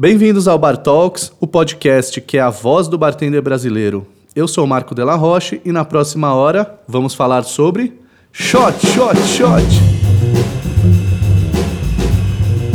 [0.00, 4.06] Bem-vindos ao Bar Talks, o podcast que é a voz do bartender brasileiro.
[4.34, 8.00] Eu sou Marco Della Roche e na próxima hora vamos falar sobre
[8.32, 9.62] Shot, Shot, Shot.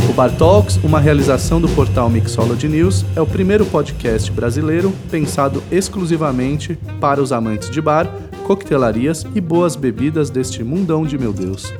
[0.08, 5.60] O Bar Talks, uma realização do portal Mixology News, é o primeiro podcast brasileiro pensado
[5.68, 8.08] exclusivamente para os amantes de bar,
[8.44, 11.74] coquetelarias e boas bebidas deste mundão de meu Deus.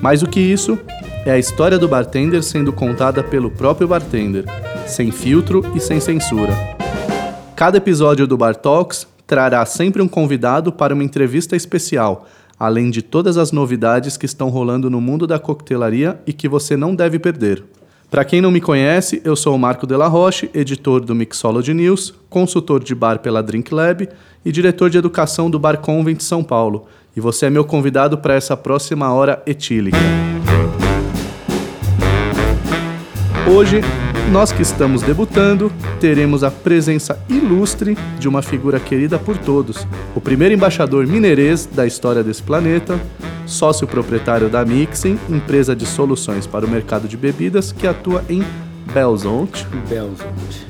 [0.00, 0.78] Mais do que isso,
[1.26, 4.44] é a história do bartender sendo contada pelo próprio bartender,
[4.86, 6.54] sem filtro e sem censura.
[7.54, 12.26] Cada episódio do Bar Talks trará sempre um convidado para uma entrevista especial,
[12.58, 16.78] além de todas as novidades que estão rolando no mundo da coquetelaria e que você
[16.78, 17.62] não deve perder.
[18.10, 22.12] Para quem não me conhece, eu sou o Marco Della Roche, editor do Mixology News,
[22.28, 24.08] consultor de bar pela Drink Lab
[24.44, 26.88] e diretor de educação do Bar Convent São Paulo.
[27.16, 29.98] E você é meu convidado para essa próxima hora etílica.
[33.52, 33.80] Hoje,
[34.30, 39.84] nós que estamos debutando, teremos a presença ilustre de uma figura querida por todos,
[40.14, 42.98] o primeiro embaixador mineirês da história desse planeta,
[43.44, 48.44] sócio proprietário da Mixing, empresa de soluções para o mercado de bebidas que atua em
[48.92, 50.69] Belzonte, Belzonte.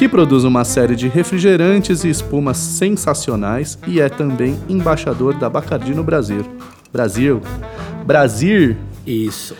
[0.00, 5.92] Que produz uma série de refrigerantes e espumas sensacionais e é também embaixador da Bacardi
[5.92, 6.42] no Brasil.
[6.90, 7.42] Brasil.
[8.06, 9.54] Brasil Isso.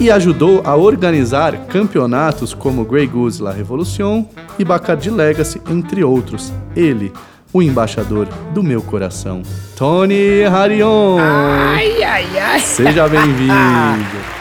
[0.00, 4.24] e ajudou a organizar campeonatos como Grey Goose La Revolution
[4.58, 6.52] e Bacardi Legacy, entre outros.
[6.74, 7.12] Ele,
[7.52, 9.42] o embaixador do meu coração,
[9.76, 11.18] Tony Harion.
[11.20, 12.58] Ai, ai, ai.
[12.58, 14.35] Seja bem-vindo.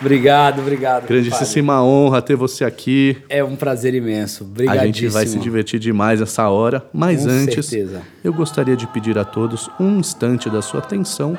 [0.00, 1.06] Obrigado, obrigado.
[1.08, 3.16] Grandíssima honra ter você aqui.
[3.28, 4.44] É um prazer imenso.
[4.44, 4.94] A Obrigadíssimo.
[4.94, 8.02] gente vai se divertir demais nessa hora, mas Com antes, certeza.
[8.22, 11.36] eu gostaria de pedir a todos um instante da sua atenção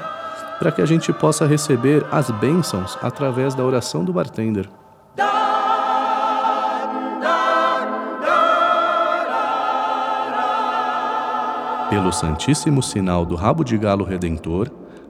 [0.60, 4.68] para que a gente possa receber as bênçãos através da oração do bartender.
[11.90, 14.70] Pelo santíssimo sinal do rabo de galo redentor,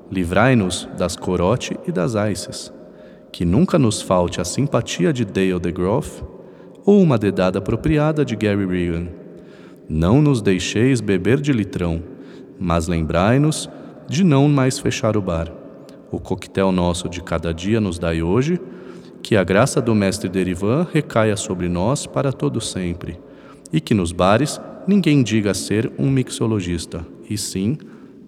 [0.09, 2.71] livrai-nos das corote e das aices.
[3.31, 6.23] Que nunca nos falte a simpatia de Dale DeGroff
[6.85, 9.07] ou uma dedada apropriada de Gary Regan.
[9.87, 12.01] Não nos deixeis beber de litrão,
[12.59, 13.69] mas lembrai-nos
[14.07, 15.51] de não mais fechar o bar.
[16.11, 18.59] O coquetel nosso de cada dia nos dai hoje,
[19.21, 23.19] que a graça do mestre Derivan recaia sobre nós para todo sempre,
[23.71, 27.77] e que nos bares ninguém diga ser um mixologista, e sim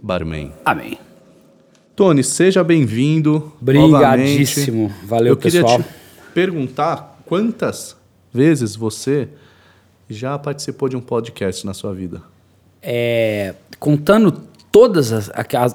[0.03, 0.51] barman.
[0.63, 1.10] Amém.
[1.95, 3.51] Tony, seja bem-vindo.
[3.61, 3.91] novamente.
[3.91, 4.93] Brigadíssimo.
[5.03, 5.79] Valeu, Eu queria pessoal.
[5.79, 5.85] te
[6.33, 7.95] perguntar quantas
[8.33, 9.27] vezes você
[10.09, 12.21] já participou de um podcast na sua vida?
[12.81, 14.31] É, contando
[14.71, 15.29] todas as,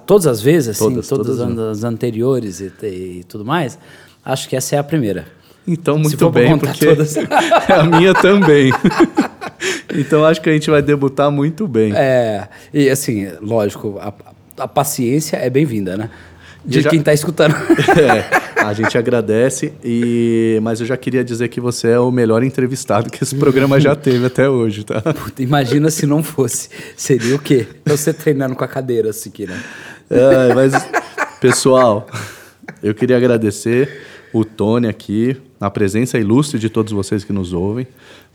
[0.07, 3.79] todas as vezes, assim, Todas, todas, todas, as anteriores e, e tudo mais,
[4.25, 5.27] acho que essa é a primeira.
[5.67, 7.17] Então, muito bem, porque todas.
[7.69, 8.73] a minha também.
[9.95, 11.93] então, acho que a gente vai debutar muito bem.
[11.95, 14.15] É, e assim, lógico, a,
[14.59, 16.11] a paciência é bem-vinda, né?
[16.65, 17.55] De já- quem tá escutando.
[17.97, 20.59] É, a gente agradece, e...
[20.63, 23.95] mas eu já queria dizer que você é o melhor entrevistado que esse programa já
[23.95, 25.01] teve até hoje, tá?
[25.01, 26.69] Puta, Imagina se não fosse.
[26.97, 27.67] Seria o quê?
[27.85, 29.63] Você treinando com a cadeira, assim, aqui, né?
[30.11, 30.73] É, mas,
[31.41, 32.07] pessoal,
[32.83, 34.03] eu queria agradecer
[34.33, 37.87] o Tony aqui, a presença ilustre de todos vocês que nos ouvem,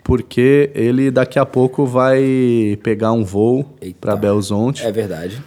[0.03, 5.41] porque ele daqui a pouco vai pegar um voo para Belzonte É verdade.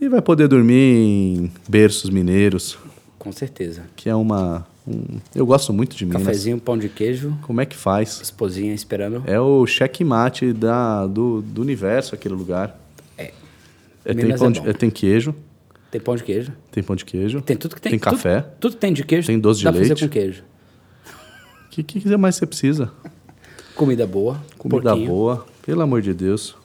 [0.00, 2.78] E vai poder dormir em berços mineiros,
[3.18, 3.84] Com certeza.
[3.96, 4.66] que é uma...
[4.86, 6.22] um- eu gosto muito de Minas.
[6.22, 8.20] Cafezinho, pão de queijo, Como é que faz?
[8.22, 9.22] esposinha esperando.
[9.26, 12.78] É o checkmate da, do, do universo, aquele lugar.
[13.16, 13.32] É.
[14.04, 15.34] É, tem, Minas pão é de, é, tem queijo,
[15.90, 16.52] Tem pão de queijo.
[16.70, 17.90] tem pão de queijo, Tem tudo que tem.
[17.92, 18.40] Tem tudo- café.
[18.60, 19.26] Tudo, que tem de queijo.
[19.26, 19.94] Tem doce de dá pra leite.
[19.94, 20.44] fazer com queijo.
[21.66, 22.90] O que, que mais você precisa?
[23.74, 24.40] Comida boa.
[24.56, 25.08] Comida porquinho.
[25.10, 26.56] boa, pelo amor de Deus.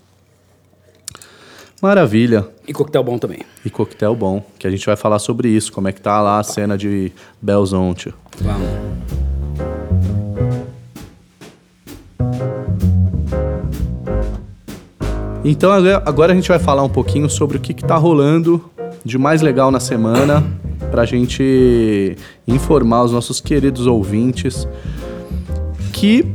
[1.81, 2.47] Maravilha.
[2.67, 3.39] E coquetel bom também.
[3.65, 6.39] E coquetel bom, que a gente vai falar sobre isso, como é que tá lá
[6.39, 7.11] a cena de
[7.41, 8.13] Belzonte.
[8.39, 8.69] Vamos.
[15.43, 18.63] Então agora- a gente vai falar um pouquinho sobre o que, que tá rolando
[19.03, 20.43] de mais legal na semana,
[20.91, 22.15] pra gente
[22.47, 24.67] informar os nossos queridos ouvintes
[25.93, 26.25] que,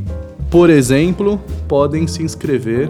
[0.49, 2.89] por exemplo, podem se inscrever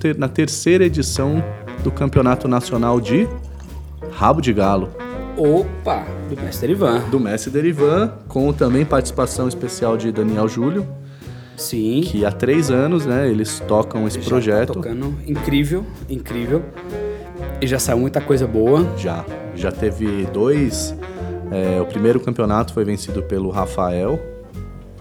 [0.00, 1.42] ter- na terceira edição
[1.82, 3.28] do Campeonato Nacional de
[4.12, 4.88] Rabo de Galo.
[5.36, 7.00] Opa, do Mestre Ivan.
[7.10, 10.84] do Messi Derivan, com também participação especial de Daniel Júlio,
[11.56, 12.00] Sim.
[12.04, 14.72] que há três anos, né, eles tocam esse já tá projeto.
[14.74, 15.14] tocando.
[15.26, 16.62] Incrível, incrível.
[17.60, 18.84] E já saiu muita coisa boa.
[18.96, 20.94] Já, já teve dois.
[21.52, 24.20] é, o primeiro campeonato foi vencido pelo Rafael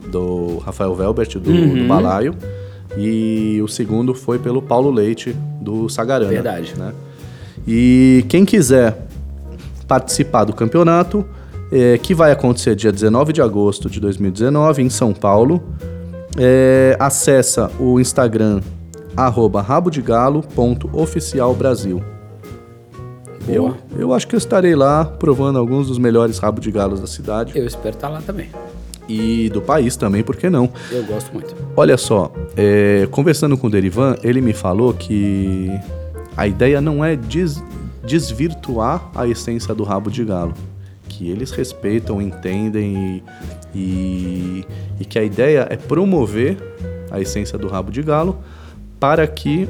[0.08, 2.34] do Rafael Velbert, do, do Balaio.
[2.98, 6.32] E o segundo foi pelo Paulo Leite, do Sagarana.
[6.32, 6.74] Verdade.
[6.78, 6.94] Né?
[7.68, 9.08] E quem quiser
[9.88, 11.24] participar do campeonato,
[11.72, 15.62] é, que vai acontecer dia 19 de agosto de 2019 em São Paulo,
[16.38, 18.62] é, acessa o Instagram
[19.16, 22.04] arroba rabodegalo.oficialbrasil.
[23.48, 27.08] Eu, eu acho que eu estarei lá provando alguns dos melhores rabo de galos da
[27.08, 28.50] cidade Eu espero estar lá também.
[29.08, 30.70] E do país também, por que não?
[30.92, 31.56] Eu gosto muito.
[31.76, 35.70] Olha só, é, conversando com o Derivan, ele me falou que
[36.36, 37.62] a ideia não é des-
[38.06, 40.54] desvirtuar a essência do rabo de galo.
[41.08, 43.24] Que eles respeitam, entendem
[43.74, 44.66] e, e,
[45.00, 46.58] e que a ideia é promover
[47.10, 48.38] a essência do rabo de galo
[49.00, 49.68] para que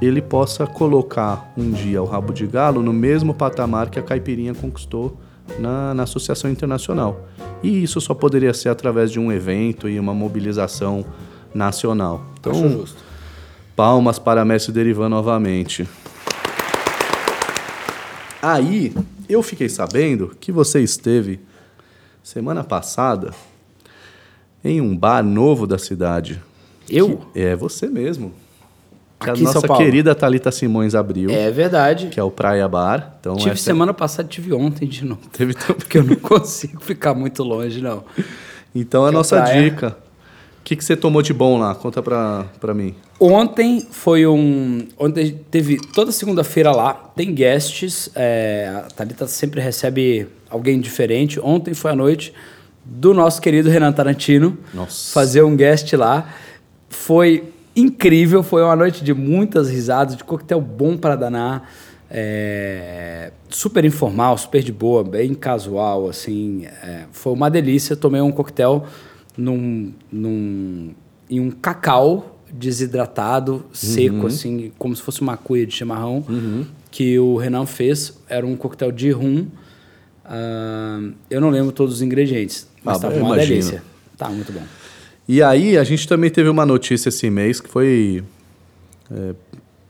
[0.00, 4.52] ele possa colocar um dia o rabo de galo no mesmo patamar que a caipirinha
[4.54, 5.16] conquistou
[5.58, 7.28] na, na Associação Internacional.
[7.62, 11.04] E isso só poderia ser através de um evento e uma mobilização
[11.54, 12.24] nacional.
[12.40, 13.04] Então, Acho justo.
[13.76, 15.88] palmas para Mestre Derivan novamente.
[18.40, 18.92] Aí,
[19.28, 21.40] eu fiquei sabendo que você esteve
[22.22, 23.32] semana passada
[24.64, 26.42] em um bar novo da cidade.
[26.88, 27.22] Eu?
[27.34, 28.32] É você mesmo.
[29.22, 32.08] Que Aqui a nossa querida Thalita Simões abriu, É verdade.
[32.08, 33.16] que é o Praia Bar.
[33.20, 35.20] Então, tive essa- semana passada, tive ontem de novo.
[35.32, 35.74] Teve tempo.
[35.74, 38.04] Porque eu não consigo ficar muito longe, não.
[38.74, 39.62] Então, a é nossa praia.
[39.70, 39.96] dica.
[40.60, 41.74] O que, que você tomou de bom lá?
[41.74, 42.94] Conta pra, pra mim.
[43.18, 44.86] Ontem foi um.
[44.96, 48.08] Ontem teve toda segunda-feira lá, tem guests.
[48.14, 51.40] é, a Thalita sempre recebe alguém diferente.
[51.40, 52.32] Ontem foi a noite
[52.84, 55.12] do nosso querido Renan Tarantino Nossa.
[55.12, 56.28] fazer um guest lá.
[56.88, 61.70] Foi incrível, foi uma noite de muitas risadas, de coquetel bom para danar.
[62.14, 66.66] é, super informal, super de boa, bem casual, assim.
[66.82, 67.96] é, foi uma delícia.
[67.96, 68.86] Tomei um coquetel
[69.36, 70.90] num, num,
[71.30, 76.22] em um cacau desidratado, seco, assim, como se fosse uma cuia de chimarrão,
[76.90, 78.18] que o Renan fez.
[78.28, 79.46] Era um coquetel de rum.
[80.24, 83.48] ah, eu não lembro todos os ingredientes, mas Ah, estava eu uma imagino.
[83.48, 83.82] delícia.
[84.18, 84.60] Tá muito bom.
[85.28, 88.24] E aí, a gente também teve uma notícia esse mês que foi.
[89.10, 89.34] É,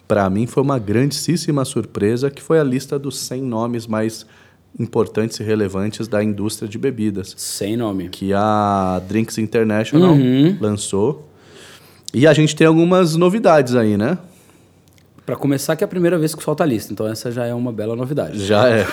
[0.07, 4.27] para mim, foi uma grandíssima surpresa, que foi a lista dos 100 nomes mais
[4.79, 7.35] importantes e relevantes da indústria de bebidas.
[7.37, 8.09] Sem nome.
[8.09, 10.57] Que a Drinks International Uhum.
[10.61, 11.29] lançou.
[12.13, 14.19] E a gente tem algumas novidades aí, né?
[15.25, 17.55] Pra começar, que é a primeira vez que solta a lista, então essa já é
[17.55, 18.45] uma bela novidade.
[18.45, 18.87] Já é.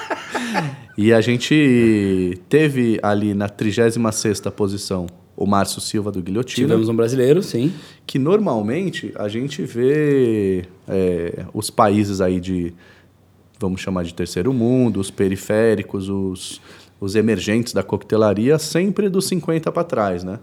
[0.98, 6.66] e a gente teve ali na 36ª posição o Márcio Silva do Guilhotina.
[6.66, 7.72] Tivemos um brasileiro, sim.
[8.06, 12.72] que normalmente a gente vê é, os países aí de,
[13.60, 16.60] vamos chamar de terceiro mundo, os periféricos, os,
[16.98, 20.38] os emergentes da coquetelaria, sempre dos 50 para trás, né?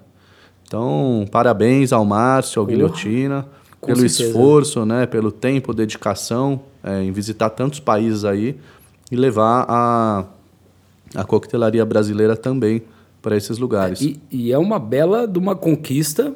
[0.68, 3.48] Então, parabéns ao Márcio, ao Guilhotina,
[3.82, 4.30] com pelo certeza.
[4.30, 5.06] esforço, né?
[5.06, 8.56] Pelo tempo, dedicação é, em visitar tantos países aí
[9.12, 10.26] e levar a,
[11.16, 12.82] a coquetelaria brasileira também
[13.24, 14.02] para esses lugares.
[14.02, 16.36] E, e é uma bela de uma conquista.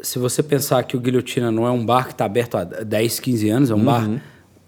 [0.00, 3.20] Se você pensar que o Guilhotina não é um bar que está aberto há 10,
[3.20, 4.08] 15 anos, é um bar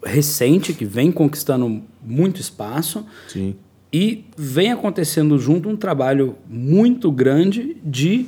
[0.04, 3.54] recente que vem conquistando muito espaço Sim.
[3.90, 8.26] e vem acontecendo junto um trabalho muito grande de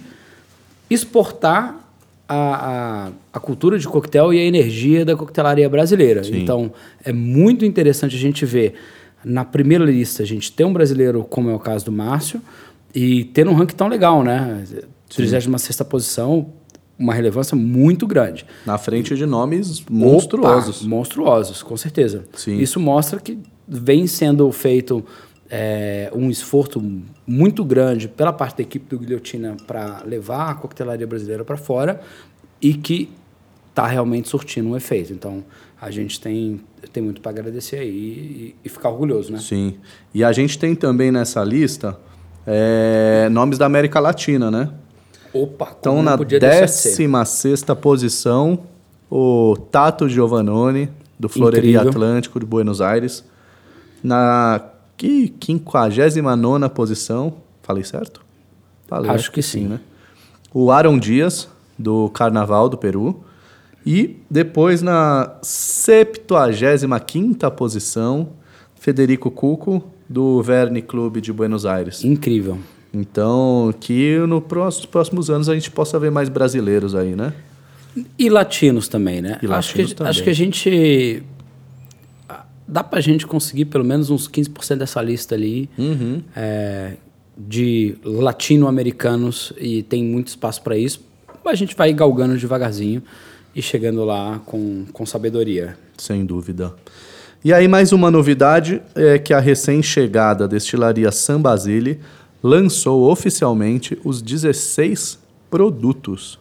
[0.89, 1.81] exportar
[2.29, 6.23] a, a, a cultura de coquetel e a energia da coquetelaria brasileira.
[6.25, 6.73] Então,
[7.05, 8.75] é muito interessante a gente ver
[9.25, 12.41] na primeira lista a gente ter um brasileiro, como é o caso do Márcio,
[12.97, 14.65] e ter um ranking tão legal, né?
[15.11, 16.47] 36 posição,
[16.99, 18.47] uma relevância muito grande.
[18.65, 20.81] Na frente de nomes monstruosos.
[20.81, 22.25] Opa, monstruosos, com certeza.
[22.35, 22.57] Sim.
[22.57, 23.39] Isso mostra que
[23.69, 25.05] vem sendo feito
[25.51, 26.83] é, um esforço
[27.27, 32.01] muito grande pela parte da equipe do Guilhotina para levar a coquetelaria brasileira para fora
[32.63, 33.11] e que
[33.69, 35.13] está realmente surtindo um efeito.
[35.13, 35.45] Então,
[35.79, 36.63] a gente tem,
[36.95, 39.39] tem muito para agradecer aí e, e ficar orgulhoso, né?
[39.39, 39.75] Sim.
[40.15, 42.01] E a gente tem também nessa lista
[42.47, 44.71] é, nomes da América Latina, né?
[45.33, 47.09] Opa, como Então, na podia deixar de ser.
[47.09, 48.61] 16 posição,
[49.11, 50.89] o Tato Giovannone,
[51.19, 51.91] do Floreria Incrível.
[51.91, 53.25] Atlântico de Buenos Aires.
[54.03, 54.61] Na
[54.97, 58.25] que 59 posição, falei certo?
[58.87, 59.67] Falei, Acho que sim.
[59.67, 59.81] né?
[60.55, 61.49] O Aaron Dias,
[61.79, 63.23] do Carnaval do Peru.
[63.85, 68.29] E depois na 75 posição,
[68.75, 72.05] Federico Cuco, do Verne Clube de Buenos Aires.
[72.05, 72.59] Incrível.
[72.93, 77.33] Então, que no nos próximos anos a gente possa ver mais brasileiros aí, né?
[78.19, 79.39] E latinos também, né?
[79.43, 80.11] E acho, latinos que, também.
[80.11, 81.23] acho que a gente.
[82.69, 85.71] Dá pra gente conseguir pelo menos uns 15% dessa lista ali.
[85.79, 86.23] Uhum.
[86.35, 86.95] É,
[87.37, 91.05] de latino-americanos e tem muito espaço para isso.
[91.45, 93.03] A gente vai galgando devagarzinho
[93.55, 95.77] e chegando lá com, com sabedoria.
[95.97, 96.75] Sem dúvida.
[97.47, 102.01] E aí, mais uma novidade é que a recém-chegada destilaria San Basile
[102.43, 105.17] lançou oficialmente os 16
[105.49, 106.41] produtos.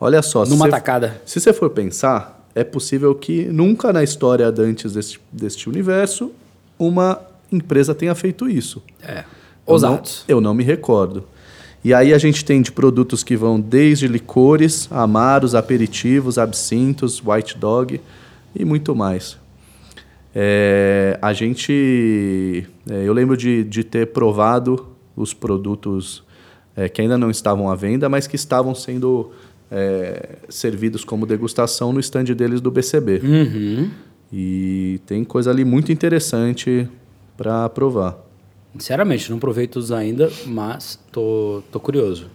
[0.00, 0.46] Olha só.
[0.46, 1.20] Numa se tacada.
[1.26, 6.32] Se você for pensar, é possível que nunca na história antes deste, deste universo
[6.78, 7.20] uma
[7.52, 8.82] empresa tenha feito isso.
[9.02, 9.24] É.
[9.66, 10.24] Ousados.
[10.26, 11.24] Eu, eu não me recordo.
[11.84, 17.58] E aí a gente tem de produtos que vão desde licores, amaros, aperitivos, absintos, white
[17.58, 18.00] dog
[18.56, 19.41] e muito mais.
[20.34, 22.66] É, a gente.
[22.88, 26.22] É, eu lembro de, de ter provado os produtos
[26.74, 29.30] é, que ainda não estavam à venda, mas que estavam sendo
[29.70, 33.20] é, servidos como degustação no stand deles do BCB.
[33.22, 33.90] Uhum.
[34.32, 36.88] E tem coisa ali muito interessante
[37.36, 38.18] para provar.
[38.72, 42.28] Sinceramente, não provei todos ainda, mas tô, tô curioso.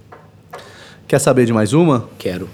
[1.07, 2.07] Quer saber de mais uma?
[2.19, 2.47] Quero.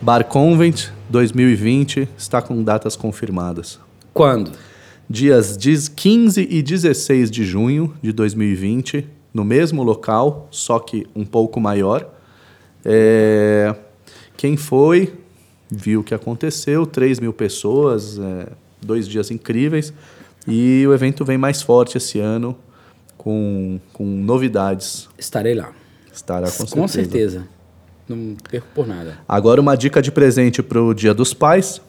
[0.00, 3.78] Bar Convent 2020 está com datas confirmadas.
[4.12, 4.50] Quando?
[5.10, 11.58] Dias 15 e 16 de junho de 2020, no mesmo local, só que um pouco
[11.58, 12.08] maior.
[12.84, 13.74] É...
[14.36, 15.12] Quem foi,
[15.68, 18.50] viu o que aconteceu, 3 mil pessoas, é...
[18.80, 19.92] dois dias incríveis.
[20.46, 22.56] E o evento vem mais forte esse ano,
[23.18, 25.08] com, com novidades.
[25.18, 25.72] Estarei lá.
[26.12, 26.76] Estará com certeza.
[26.76, 27.48] Com certeza.
[28.08, 29.18] Não perco por nada.
[29.28, 31.80] Agora uma dica de presente para o Dia dos Pais.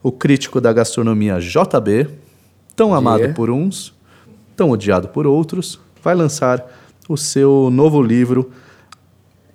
[0.00, 2.22] O crítico da gastronomia JB,
[2.76, 3.94] tão amado por uns,
[4.56, 6.64] tão odiado por outros, vai lançar
[7.08, 8.50] o seu novo livro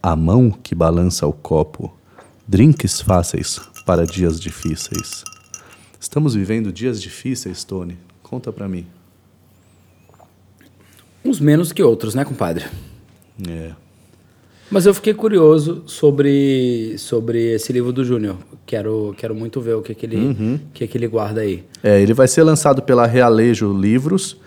[0.01, 1.93] A Mão que Balança o Copo.
[2.47, 5.23] Drinks fáceis para dias difíceis.
[5.99, 7.97] Estamos vivendo dias difíceis, Tony.
[8.23, 8.87] Conta para mim.
[11.23, 12.65] Uns menos que outros, né, compadre?
[13.47, 13.73] É.
[14.71, 18.37] Mas eu fiquei curioso sobre, sobre esse livro do Júnior.
[18.65, 21.63] Quero, quero muito ver o que, que, ele, que, que ele guarda aí.
[21.83, 24.37] É, ele vai ser lançado pela Realejo Livros,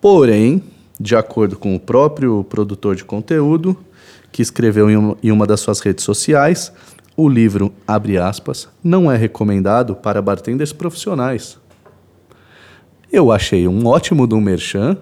[0.00, 0.62] porém,
[0.98, 3.76] de acordo com o próprio produtor de conteúdo,
[4.30, 6.72] que escreveu em uma, em uma das suas redes sociais,
[7.14, 11.58] o livro, abre aspas, não é recomendado para bartenders profissionais.
[13.12, 14.96] Eu achei um ótimo do merchan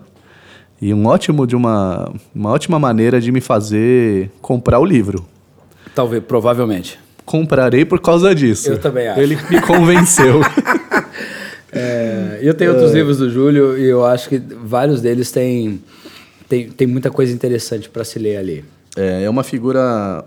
[0.80, 5.26] e um ótimo de uma, uma ótima maneira de me fazer comprar o livro.
[5.94, 6.98] Talvez, provavelmente.
[7.24, 8.70] Comprarei por causa disso.
[8.70, 9.20] Eu também acho.
[9.20, 10.40] Ele me convenceu.
[11.72, 15.80] É, eu tenho outros livros do Júlio e eu acho que vários deles têm,
[16.48, 18.64] têm, têm muita coisa interessante para se ler ali.
[18.96, 20.24] É, é uma figura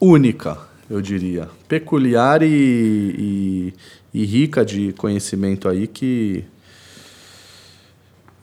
[0.00, 0.58] única,
[0.90, 1.48] eu diria.
[1.68, 3.74] Peculiar e, e,
[4.12, 6.44] e rica de conhecimento aí que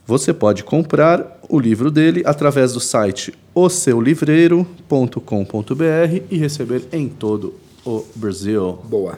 [0.06, 7.54] você pode comprar o livro dele através do site oseulivreiro.com.br e receber em todo
[7.86, 8.80] o Brasil.
[8.84, 9.18] Boa.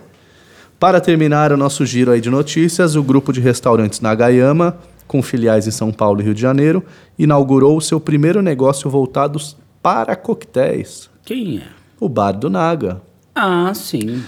[0.80, 4.78] Para terminar o nosso giro aí de notícias, o grupo de restaurantes Nagayama,
[5.08, 6.84] com filiais em São Paulo e Rio de Janeiro,
[7.18, 9.40] inaugurou o seu primeiro negócio voltado
[9.82, 11.68] para coquetéis, Quem é?
[12.00, 13.02] o Bar do Naga.
[13.34, 14.24] Ah, sim.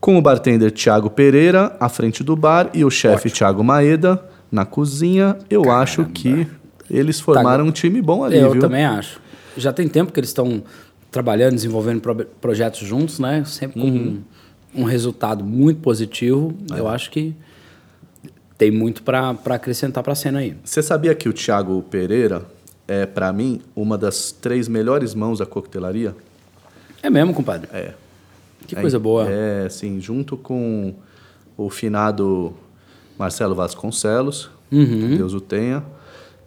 [0.00, 4.64] Com o bartender Thiago Pereira à frente do bar e o chefe Thiago Maeda na
[4.64, 6.46] cozinha, eu acho que
[6.90, 8.60] eles formaram um time bom ali, eu viu?
[8.60, 9.20] também acho.
[9.56, 10.62] Já tem tempo que eles estão
[11.10, 13.44] trabalhando, desenvolvendo pro- projetos juntos, né?
[13.44, 14.22] Sempre com Uhum.
[14.74, 16.54] um, um resultado muito positivo.
[16.74, 16.78] É.
[16.80, 17.34] Eu acho que
[18.56, 20.54] tem muito para acrescentar para a cena aí.
[20.64, 22.42] Você sabia que o Thiago Pereira
[22.86, 26.14] é, para mim, uma das três melhores mãos da coquetelaria?
[27.02, 27.68] É mesmo, compadre?
[27.72, 27.92] É.
[28.66, 29.28] Que É, coisa boa.
[29.30, 30.94] É, assim, junto com
[31.56, 32.52] o finado
[33.20, 34.86] Marcelo Vasconcelos, Uhum.
[35.10, 35.84] que Deus o tenha,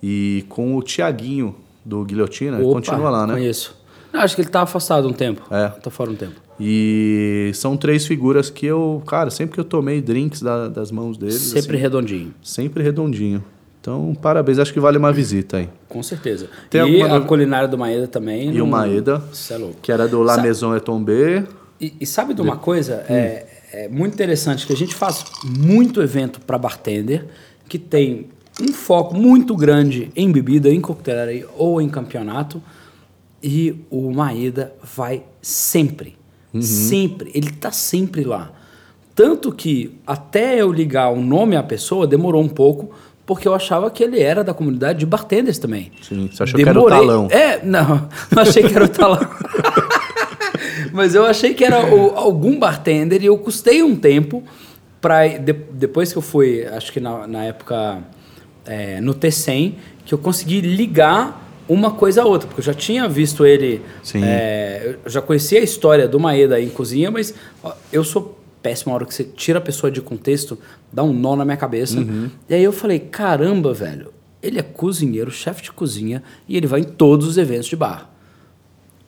[0.02, 3.34] e com o Tiaguinho do Guilhotina, Opa, continua lá, né?
[3.36, 3.78] Conheço.
[4.12, 5.42] Não, acho que ele tá afastado um tempo.
[5.52, 5.68] É.
[5.70, 6.34] Tá fora um tempo.
[6.60, 11.16] E são três figuras que eu, cara, sempre que eu tomei drinks da- das mãos
[11.18, 12.34] deles, Sempre assim, redondinho.
[12.44, 13.44] sempre redondinho.
[13.82, 15.70] Então, parabéns, acho que vale uma visita aí.
[15.90, 16.48] Com certeza.
[16.70, 18.52] Tem e alguma a culinária do Maeda também.
[18.56, 19.76] E o Maeda, Isso é louco.
[19.82, 21.44] que era do La Sa- Maison Eton B.
[21.82, 23.04] E, e sabe de uma coisa?
[23.10, 27.26] É, é muito interessante que a gente faz muito evento para bartender
[27.68, 28.28] que tem
[28.62, 32.62] um foco muito grande em bebida, em coquetelaria ou em campeonato.
[33.42, 36.16] E o Maeda vai sempre.
[36.62, 37.32] Sempre.
[37.34, 38.52] Ele tá sempre lá.
[39.16, 42.92] Tanto que até eu ligar o nome à pessoa demorou um pouco,
[43.26, 45.92] porque eu achava que ele era da comunidade de bartenders também.
[46.02, 47.28] Sim, você achou que era o talão.
[47.32, 49.20] É, não, não achei que era o talão.
[50.94, 54.44] Mas eu achei que era o- algum bartender e eu custei um tempo
[55.02, 58.02] para depois que eu fui, acho que na, na época
[58.66, 59.74] é, no T100,
[60.06, 63.82] que eu consegui ligar uma coisa a outra, porque eu já tinha visto ele.
[64.02, 64.22] Sim.
[64.24, 67.34] é, eu já conhecia a história do Maeda em cozinha, mas
[67.64, 70.58] ó, eu sou péssimo na hora que você tira a pessoa de contexto,
[70.92, 71.98] dá um nó na minha cabeça.
[72.00, 72.30] Uhum.
[72.48, 76.80] E aí eu falei: caramba, velho, ele é cozinheiro, chefe de cozinha, e ele vai
[76.82, 78.10] em todos os eventos de bar.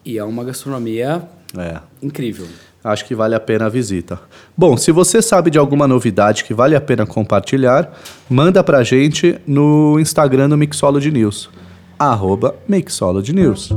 [0.03, 1.23] E é uma gastronomia
[1.57, 1.79] É.
[2.01, 2.45] incrível.
[2.83, 4.19] Acho que vale a pena a visita.
[4.55, 7.91] Bom, se você sabe de alguma novidade que vale a pena compartilhar,
[8.29, 11.49] manda pra gente no Instagram do Mixology News.
[11.97, 13.69] Arroba Mixology News.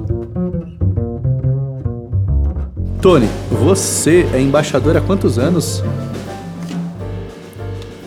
[3.00, 5.82] Tony, você é embaixador há quantos anos?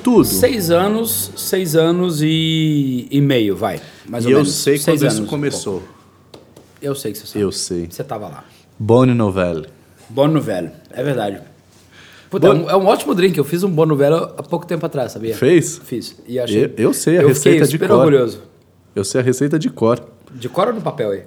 [0.03, 0.25] Tudo.
[0.25, 3.79] Seis anos, seis anos e, e meio, vai.
[4.07, 4.53] Mais e ou eu menos.
[4.53, 5.79] sei Seis quando isso anos, começou.
[5.79, 6.39] pô.
[6.81, 7.39] Eu sei que você sabe.
[7.39, 7.87] Eu sei.
[7.89, 8.43] Você tava lá.
[8.83, 9.67] Bonne Novelle.
[10.09, 11.37] Bono Velho, é verdade.
[12.31, 13.37] Puta, Bon- é, um, é um ótimo drink.
[13.37, 15.35] Eu fiz um Bono Velho há pouco tempo atrás, sabia?
[15.35, 15.79] Fez?
[15.85, 16.17] Fiz.
[16.27, 16.65] E achei.
[16.65, 17.97] Eu- eu sei a eu receita de super cor.
[17.99, 18.41] orgulhoso.
[18.95, 20.03] Eu sei a receita de cor.
[20.33, 21.23] De cor ou no papel aí?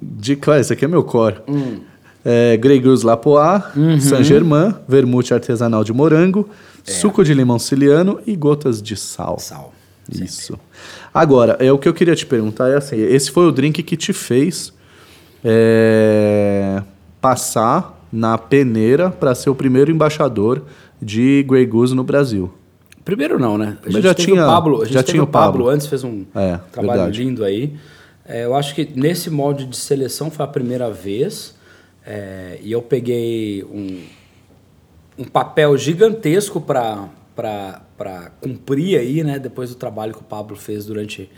[0.00, 1.36] De claro, esse aqui é meu core.
[1.46, 1.80] Hum.
[2.24, 4.00] É, Grey Goose Lapois, Uhum.
[4.00, 6.48] Saint-Germain, vermute artesanal de morango,
[6.86, 6.90] É.
[6.90, 9.38] suco de limão siciliano e gotas de sal.
[9.38, 9.74] Sal.
[10.10, 10.58] Isso.
[11.12, 13.94] Agora, é o que eu queria te perguntar é assim, esse foi o drink que
[13.96, 14.72] te fez
[15.44, 16.82] é,
[17.20, 20.62] passar na peneira para ser o primeiro embaixador
[21.00, 22.52] de Grey Goose no Brasil.
[23.04, 23.78] Primeiro não, né?
[23.84, 25.52] A gente já teve tinha- o Pablo, a gente já tinha o o Pablo.
[25.60, 27.22] Pablo antes, fez um É, trabalho verdade.
[27.24, 27.74] lindo aí.
[28.26, 31.56] É, eu acho que nesse molde de seleção foi a primeira vez.
[32.10, 34.00] é, e eu peguei um,
[35.18, 37.08] um papel gigantesco para
[38.40, 39.38] cumprir aí, né?
[39.38, 41.30] Depois do trabalho que o Pablo fez durante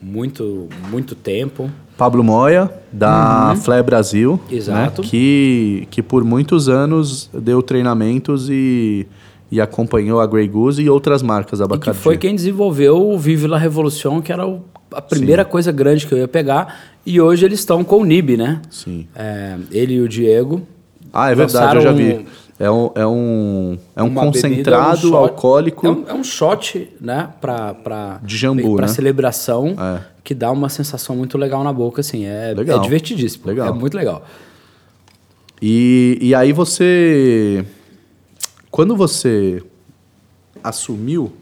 [0.00, 1.70] muito, muito tempo.
[1.96, 4.56] Pablo Moya, da Flé Brasil, Uhum.
[4.56, 5.02] Exato.
[5.02, 9.06] né, que, que por muitos anos deu treinamentos e,
[9.50, 11.98] e acompanhou a Grey Goose e outras marcas da E que Bacardi.
[11.98, 14.62] foi quem desenvolveu o Vive la Revolution, que era o-
[14.92, 16.80] a primeira coisa grande que eu ia pegar.
[17.04, 18.60] E hoje eles estão com o Nib, né?
[18.70, 19.06] Sim.
[19.16, 20.62] É, ele e o Diego.
[21.12, 22.24] Ah, é verdade, eu já vi.
[22.60, 25.86] É um, é um, é um uma concentrado bebida, um shot- alcoólico.
[25.86, 27.30] É um, é um shot, né?
[27.40, 28.92] Pra, pra, De jambu, pra né?
[28.92, 30.00] celebração, É.
[30.24, 32.24] que dá uma sensação muito legal na boca, assim.
[32.24, 32.78] É, Legal.
[32.80, 33.46] é divertidíssimo.
[33.46, 33.68] Legal.
[33.68, 34.24] É muito legal.
[35.62, 37.64] E, e aí você.
[38.70, 39.62] Quando você
[40.62, 41.32] assumiu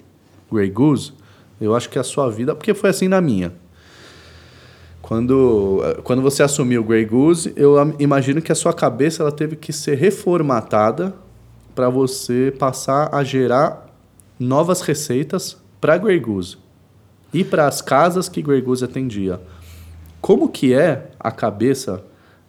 [0.52, 1.12] Grey Goose,
[1.60, 2.54] eu acho que a sua vida.
[2.54, 3.52] Porque foi assim na minha.
[5.06, 9.72] Quando, quando você assumiu Grey Goose, eu imagino que a sua cabeça ela teve que
[9.72, 11.14] ser reformatada
[11.76, 13.88] para você passar a gerar
[14.36, 16.58] novas receitas para Grey Goose
[17.32, 19.40] e para as casas que Grey Goose atendia.
[20.20, 22.02] Como que é a cabeça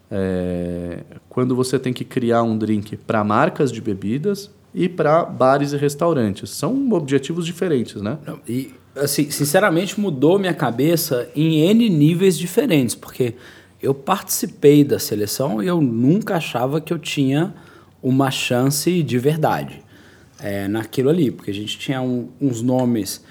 [0.09, 5.73] é, quando você tem que criar um drink para marcas de bebidas e para bares
[5.73, 6.51] e restaurantes?
[6.51, 8.17] São objetivos diferentes, né?
[8.47, 13.33] E, assim, sinceramente, mudou minha cabeça em N níveis diferentes, porque
[13.81, 17.53] eu participei da seleção e eu nunca achava que eu tinha
[18.03, 19.81] uma chance de verdade
[20.39, 23.23] é, naquilo ali, porque a gente tinha um- uns nomes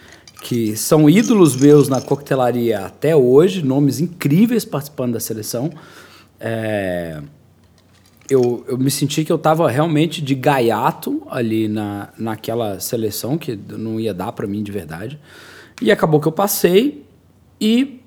[0.42, 5.70] que são ídolos meus na coquetelaria até hoje, nomes incríveis participando da seleção.
[6.40, 7.20] É,
[8.28, 13.58] eu, eu me senti que eu estava realmente de gaiato ali na, naquela seleção, que
[13.70, 15.18] não ia dar para mim de verdade.
[15.80, 17.04] E acabou que eu passei
[17.60, 18.00] e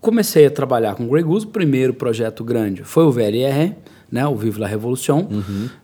[0.00, 1.46] comecei a trabalhar com o Grey Goose.
[1.46, 3.74] O primeiro projeto grande foi o VLR,
[4.10, 5.26] né, o Vive la Revolution,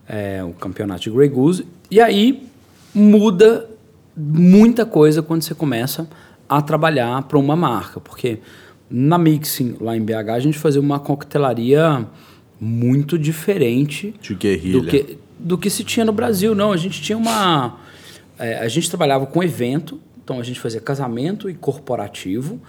[0.07, 1.65] é, o campeonato de Grey Goose.
[1.91, 2.47] E aí
[2.93, 3.69] muda
[4.15, 6.07] muita coisa quando você começa
[6.47, 8.39] a trabalhar para uma marca, porque
[8.89, 12.07] na Mixing, lá em BH, a gente fazia uma coquetelaria
[12.59, 14.79] muito diferente De guerrilha.
[14.79, 16.55] do que, do que se tinha no Brasil.
[16.55, 17.79] Não, a gente tinha uma.
[18.39, 22.59] é, a gente trabalhava com evento, então a gente fazia casamento e corporativo,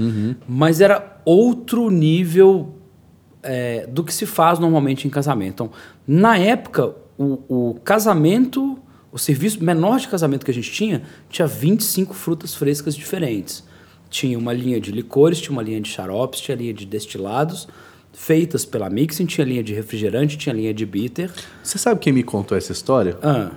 [0.47, 2.75] mas era outro nível
[3.43, 5.55] é, do que se faz normalmente em casamento.
[5.55, 5.71] Então,
[6.07, 8.79] na época, o, o casamento,
[9.11, 13.65] o serviço menor de casamento que a gente tinha, tinha 25 frutas frescas diferentes.
[14.09, 17.69] Tinha uma linha de licores, tinha uma linha de xaropes, tinha linha de destilados,
[18.21, 21.31] feitas pela Mixing, tinha linha de refrigerante, tinha linha de bitter.
[21.63, 23.17] Você sabe quem me contou essa história?
[23.23, 23.51] Ah,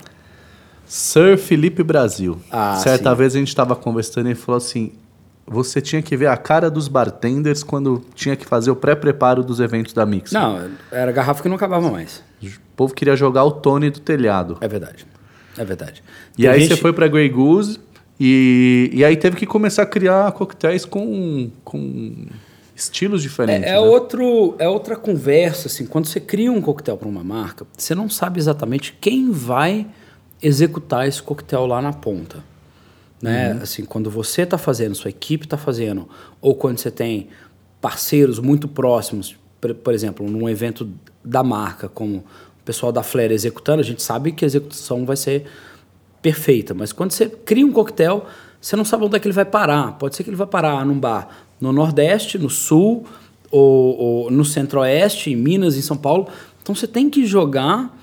[0.86, 2.40] Sir Felipe Brasil.
[2.52, 3.16] Ah, Certa sim.
[3.18, 4.92] vez a gente estava conversando e ele falou assim:
[5.48, 9.60] você tinha que ver a cara dos bartenders quando tinha que fazer o pré-preparo dos
[9.60, 10.32] eventos da Mix.
[10.32, 12.24] não, era garrafa que não acabava mais.
[12.44, 14.58] O povo queria jogar o Tony do telhado.
[14.62, 15.06] É verdade.
[15.58, 16.04] É verdade.
[16.38, 17.80] E Tem aí gente- você foi pra Grey Goose
[18.20, 22.26] e, e aí teve que começar a criar coquetéis com, com
[22.82, 23.64] estilos diferentes.
[23.64, 23.80] É, é né?
[23.80, 28.10] outro, é outra conversa, assim, quando você cria um coquetel para uma marca, você não
[28.10, 29.88] sabe exatamente quem vai
[30.42, 32.44] executar esse coquetel lá na ponta.
[33.22, 33.52] Né?
[33.62, 36.10] Assim, quando você está fazendo, sua equipe está fazendo,
[36.42, 37.30] ou quando você tem
[37.80, 40.90] parceiros muito próximos, por, por exemplo, num evento
[41.24, 45.16] da marca, como o pessoal da Flair executando, a gente sabe que a execução vai
[45.16, 45.46] ser
[46.20, 48.26] perfeita, mas quando você cria um coquetel,
[48.60, 49.94] você não sabe onde é que ele vai parar.
[49.94, 53.06] Pode ser que ele vai parar num bar no Nordeste, no Sul,
[53.52, 56.28] ou, ou no Centro-Oeste, em Minas, em São Paulo.
[56.62, 57.98] Então você tem que jogar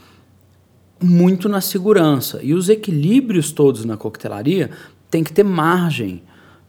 [1.02, 2.40] muito na segurança.
[2.42, 4.70] E os equilíbrios todos na coquetelaria
[5.10, 6.22] tem que ter margem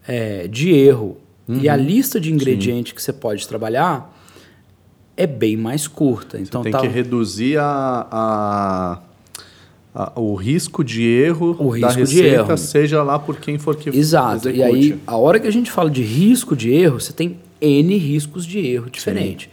[0.08, 1.18] é, de erro.
[1.48, 1.60] Uhum.
[1.60, 2.96] E a lista de ingredientes Sim.
[2.96, 4.16] que você pode trabalhar
[5.18, 6.40] é bem mais curta.
[6.40, 6.80] Então você tem tá...
[6.80, 9.02] que reduzir a, a
[10.16, 12.58] o risco de erro o risco da receita, de erro.
[12.58, 14.50] seja lá por quem for que Exato.
[14.50, 14.58] Execute.
[14.60, 17.98] E aí, a hora que a gente fala de risco de erro, você tem N
[17.98, 19.50] riscos de erro diferente.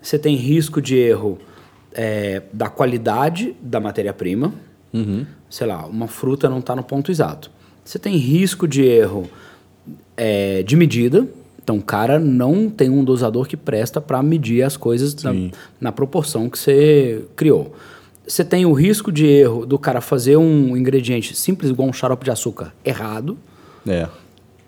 [0.00, 1.38] Você tem risco de erro
[1.92, 4.54] é, da qualidade da matéria-prima.
[4.92, 5.26] Uhum.
[5.48, 7.50] Sei lá, uma fruta não está no ponto exato.
[7.84, 9.28] Você tem risco de erro
[10.16, 11.26] é, de medida.
[11.62, 15.32] Então, o cara não tem um dosador que presta para medir as coisas na,
[15.78, 17.74] na proporção que você criou
[18.30, 22.24] você tem o risco de erro do cara fazer um ingrediente simples, igual um xarope
[22.24, 23.36] de açúcar, errado.
[23.86, 24.06] É.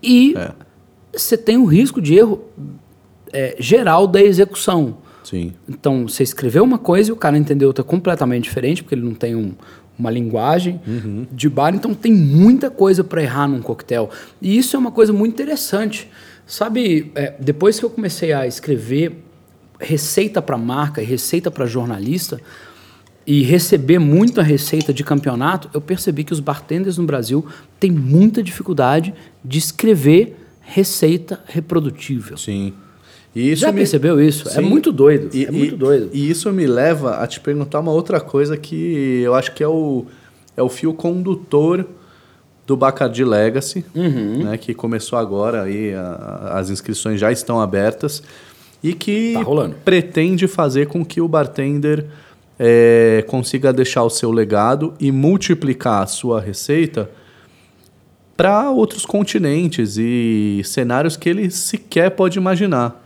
[0.03, 0.51] E é.
[1.16, 2.42] você tem o risco de erro
[3.33, 4.98] é, geral da execução.
[5.22, 5.53] Sim.
[5.68, 9.14] Então, você escreveu uma coisa e o cara entendeu outra completamente diferente, porque ele não
[9.14, 9.53] tem um,
[9.96, 11.25] uma linguagem uhum.
[11.31, 11.72] de bar.
[11.72, 14.11] Então, tem muita coisa para errar num coquetel.
[14.40, 16.11] E isso é uma coisa muito interessante.
[16.44, 19.22] Sabe, é, depois que eu comecei a escrever
[19.79, 22.40] receita para marca e receita para jornalista,
[23.26, 27.46] e receber muita receita de campeonato, eu percebi que os bartenders no Brasil
[27.78, 32.37] têm muita dificuldade de escrever receita reprodutível.
[32.37, 32.72] Sim.
[33.35, 33.78] E Já me...
[33.78, 34.48] percebeu isso?
[34.48, 34.58] É Sim.
[34.58, 35.35] É muito doido.
[35.35, 36.11] E, é muito doido.
[36.12, 39.68] E isso me leva a te perguntar uma outra coisa que eu acho que é
[39.68, 40.04] o,
[40.56, 41.87] é o fio condutor
[42.66, 44.44] do Bacardi Legacy, uhum.
[44.44, 48.22] né, que começou agora aí, a, as inscrições já estão abertas
[48.82, 52.06] e que tá pretende fazer com que o bartender
[52.64, 57.11] é, consiga deixar o seu legado e multiplicar a sua receita
[58.37, 63.05] para outros continentes e cenários que ele sequer pode imaginar.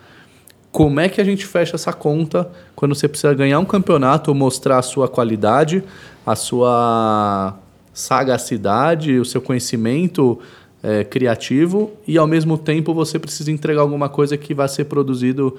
[0.70, 4.76] Como é que a gente fecha essa conta quando você precisa ganhar um campeonato, mostrar
[4.76, 5.82] a sua qualidade,
[6.26, 7.58] a sua
[7.94, 10.38] sagacidade, o seu conhecimento
[10.82, 15.56] é, criativo e ao mesmo tempo você precisa entregar alguma coisa que vai ser produzido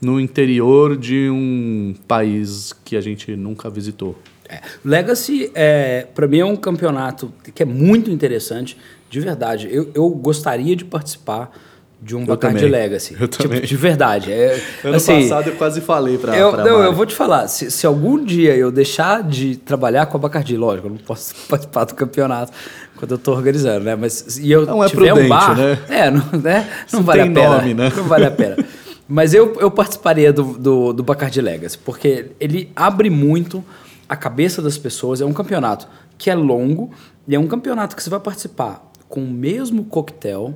[0.00, 4.16] no interior de um país que a gente nunca visitou.
[4.48, 4.60] É.
[4.84, 8.78] Legacy, é, para mim, é um campeonato que é muito interessante,
[9.10, 9.68] de verdade.
[9.70, 11.52] Eu, eu gostaria de participar
[12.00, 13.16] de um Bacardi Legacy.
[13.18, 13.60] Eu tipo, também.
[13.60, 14.32] De verdade.
[14.32, 17.48] É, ano assim, passado eu quase falei para eu, pra Não, eu vou te falar.
[17.48, 21.34] Se, se, algum dia eu deixar de trabalhar com a Bacardi, lógico, eu não posso
[21.48, 22.52] participar do campeonato
[22.96, 23.96] quando eu estou organizando, né?
[23.96, 25.78] Mas e eu não é tiver prudente, um bar, né?
[25.88, 26.68] É, não, né?
[26.92, 27.56] não vale a pena.
[27.56, 27.92] Nome, né?
[27.94, 28.56] Não vale a pena.
[29.08, 33.64] Mas eu, eu participaria do, do, do Bacardi Legacy, porque ele abre muito
[34.06, 35.22] a cabeça das pessoas.
[35.22, 36.90] É um campeonato que é longo
[37.26, 40.54] e é um campeonato que você vai participar com o mesmo coquetel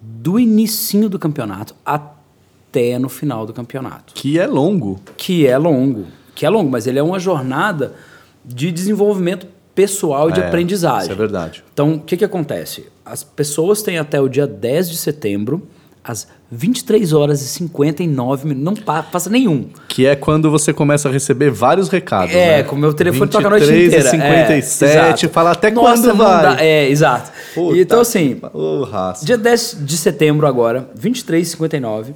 [0.00, 4.14] do inicinho do campeonato até no final do campeonato.
[4.14, 4.98] Que é longo.
[5.16, 6.06] Que é longo.
[6.34, 7.94] Que é longo, mas ele é uma jornada
[8.44, 11.04] de desenvolvimento pessoal e de é, aprendizagem.
[11.04, 11.64] Isso é verdade.
[11.72, 12.86] Então, o que, que acontece?
[13.04, 15.66] As pessoas têm até o dia 10 de setembro
[16.04, 18.84] às 23 horas e 59 minutos.
[18.84, 19.70] Não passa nenhum.
[19.88, 22.34] Que é quando você começa a receber vários recados.
[22.34, 22.62] É, né?
[22.62, 24.10] com o meu telefone toca a noite inteira.
[24.10, 26.42] 23 e 57, é, fala até Nossa, quando vai.
[26.42, 27.32] Dá, é, exato.
[27.54, 28.86] Puta, então, assim, oh,
[29.22, 32.14] dia 10 de setembro agora, 23 e 59,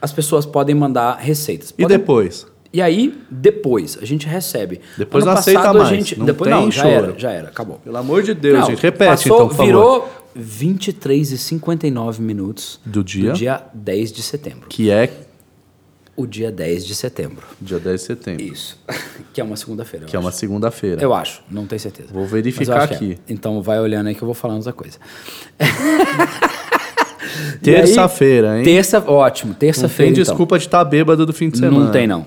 [0.00, 1.72] as pessoas podem mandar receitas.
[1.72, 1.96] Podem...
[1.96, 2.46] E depois?
[2.72, 4.80] E aí, depois, a gente recebe.
[4.96, 5.88] Depois ano não passado, aceita mais.
[5.88, 6.94] Gente, não depois, tem não, já choro.
[6.94, 7.78] era, já era, acabou.
[7.78, 8.82] Pelo amor de Deus, não, gente.
[8.82, 10.26] Repete, passou, então, por virou, favor.
[10.34, 13.32] 23 e 59 minutos do dia?
[13.32, 14.68] do dia 10 de setembro.
[14.68, 15.10] Que é
[16.16, 17.46] o dia 10 de setembro.
[17.60, 18.42] Dia 10 de setembro.
[18.42, 18.78] Isso.
[19.32, 20.06] que é uma segunda-feira.
[20.06, 21.02] Que é uma segunda-feira.
[21.02, 22.08] Eu acho, não tenho certeza.
[22.12, 23.18] Vou verificar aqui.
[23.28, 23.32] É.
[23.32, 24.98] Então vai olhando aí que eu vou falando outra coisa.
[27.62, 28.64] Terça-feira, hein?
[28.64, 29.54] Terça, ótimo.
[29.54, 30.10] Terça-feira.
[30.10, 30.32] Não tem então.
[30.32, 31.84] desculpa de estar tá bêbado do fim de semana.
[31.84, 32.26] Não tem, não.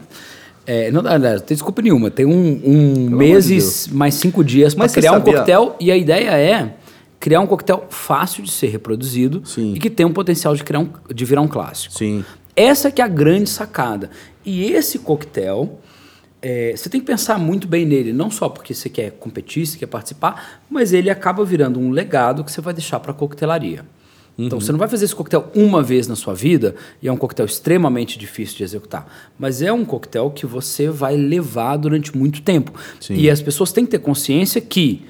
[0.65, 2.11] É, não, não, não tem desculpa nenhuma.
[2.11, 3.59] Tem um, um mês de
[3.91, 6.73] mais cinco dias para criar um coquetel e a ideia é
[7.19, 9.73] criar um coquetel fácil de ser reproduzido Sim.
[9.73, 11.93] e que tem um potencial de, criar um, de virar um clássico.
[11.93, 12.23] Sim.
[12.55, 14.09] Essa que é a grande sacada.
[14.45, 15.79] E esse coquetel,
[16.41, 19.77] é, você tem que pensar muito bem nele, não só porque você quer competir, você
[19.77, 23.83] quer participar, mas ele acaba virando um legado que você vai deixar para a coquetelaria.
[24.39, 24.47] Então, uhum.
[24.47, 27.17] Então você não vai fazer esse coquetel uma vez na sua vida, e é um
[27.17, 29.05] coquetel extremamente difícil de executar,
[29.37, 32.71] mas é um coquetel que você vai levar durante muito tempo.
[32.99, 33.15] Sim.
[33.15, 35.05] E as pessoas têm que ter consciência que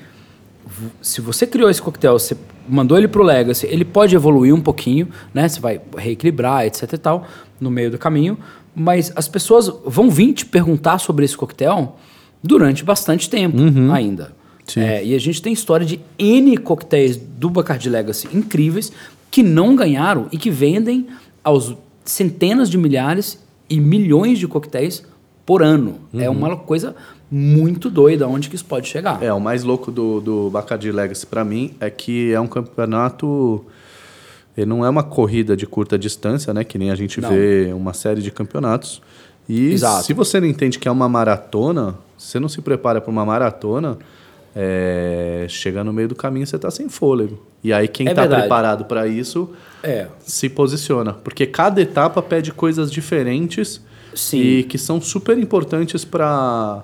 [1.02, 2.36] se você criou esse coquetel, você
[2.68, 5.48] mandou ele pro Legacy, ele pode evoluir um pouquinho, né?
[5.48, 7.28] Você vai reequilibrar, etc e tal.
[7.60, 8.38] no meio do caminho,
[8.74, 11.98] mas as pessoas vão vir te perguntar sobre esse coquetel
[12.42, 13.58] durante bastante tempo
[13.92, 14.32] ainda.
[14.66, 14.82] Sim.
[14.82, 18.92] É, e a gente tem história de N coquetéis do Bacardi Legacy incríveis
[19.32, 21.08] que não ganharam e que vendem
[21.44, 23.40] aos centenas de milhares
[23.70, 25.04] e milhões de coquetéis
[25.46, 26.00] por ano.
[26.14, 26.96] É uma coisa
[27.32, 29.22] muito doida onde que isso pode chegar.
[29.22, 33.64] É, o mais louco do, do Bacardi Legacy pra mim é que é um campeonato.
[34.58, 36.64] Ele não é uma corrida de curta distância, né?
[36.64, 37.30] Que nem a gente Não.
[37.30, 39.02] vê uma série de campeonatos.
[39.48, 40.06] E Exato.
[40.06, 43.98] se você não entende que é uma maratona, você não se prepara para uma maratona,
[44.56, 47.40] é, chega no meio do caminho você tá sem fôlego.
[47.64, 49.50] E aí quem É tá preparado para isso
[49.84, 51.14] É, se posiciona.
[51.14, 53.82] Porque cada etapa pede coisas diferentes
[54.16, 54.40] Sim.
[54.40, 56.84] e que são super importantes para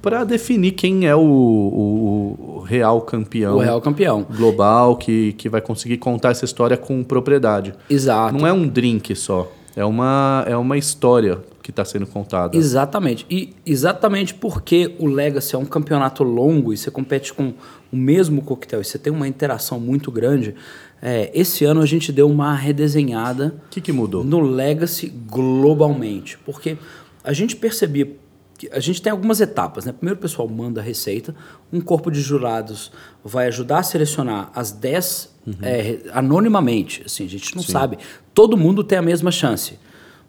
[0.00, 4.22] para definir quem é o, o- o real campeão o real campeão.
[4.36, 7.72] global que, que vai conseguir contar essa história com propriedade.
[7.88, 8.36] Exato.
[8.36, 12.54] Não é um drink só, é uma, é uma história que está sendo contada.
[12.54, 13.24] Exatamente.
[13.30, 17.54] E exatamente porque o Legacy é um campeonato longo e você compete com
[17.90, 20.54] o mesmo coquetel e você tem uma interação muito grande,
[21.00, 24.22] é, esse ano a gente deu uma redesenhada O que, que mudou?
[24.22, 26.36] no Legacy globalmente.
[26.44, 26.76] Porque
[27.24, 28.14] a gente percebia
[28.58, 29.92] que a gente tem algumas etapas, né?
[29.92, 31.34] Primeiro o pessoal manda a receita,
[31.72, 32.92] um corpo de jurados
[33.24, 37.02] vai ajudar a selecionar as 10 é, anonimamente.
[37.06, 37.96] Assim, a gente não sabe.
[38.34, 39.78] Todo mundo tem a mesma chance.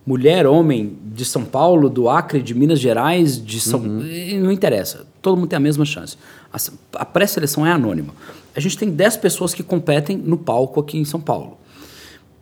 [0.06, 4.02] Mulher, homem, de São Paulo, do Acre, de Minas Gerais, de São.
[4.06, 5.06] e Não interessa.
[5.22, 6.16] Todo mundo tem a mesma chance.
[6.94, 8.14] A, pré-seleção é anônima.
[8.56, 11.58] A gente tem 10 pessoas que competem no palco aqui em São Paulo.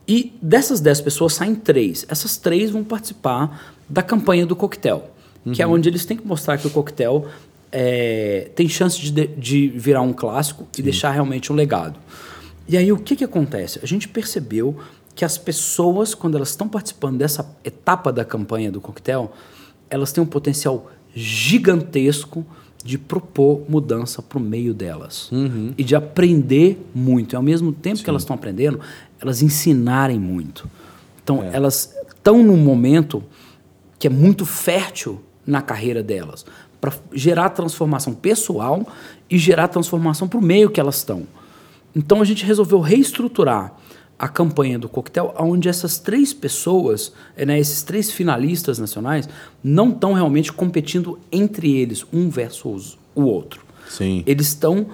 [0.07, 2.05] E dessas 10 pessoas saem três.
[2.09, 5.09] Essas três vão participar da campanha do coquetel,
[5.53, 7.25] que é onde eles têm que mostrar que o coquetel
[7.71, 11.97] é, tem chance de, de- de virar um clássico e deixar realmente um legado.
[12.67, 13.79] E aí o que, que acontece?
[13.81, 14.77] A gente percebeu
[15.15, 19.31] que as pessoas, quando elas estão participando dessa etapa da campanha do coquetel,
[19.89, 22.45] elas têm um potencial gigantesco
[22.83, 25.29] de propor mudança para o meio delas
[25.77, 27.33] e de aprender muito.
[27.33, 28.79] E ao mesmo tempo que elas estão aprendendo,
[29.21, 30.69] elas ensinarem muito.
[31.23, 33.23] Então, elas estão num momento
[33.97, 36.45] que é muito fértil na carreira delas
[36.81, 38.85] para gerar transformação pessoal
[39.29, 41.25] e gerar transformação para o meio que elas estão.
[41.95, 43.73] Então a gente resolveu reestruturar
[44.23, 49.27] a campanha do coquetel, onde essas três pessoas, eh, né, esses três finalistas nacionais,
[49.61, 53.65] não estão realmente competindo entre eles, um versus o outro.
[53.89, 54.23] Sim.
[54.25, 54.87] Eles estão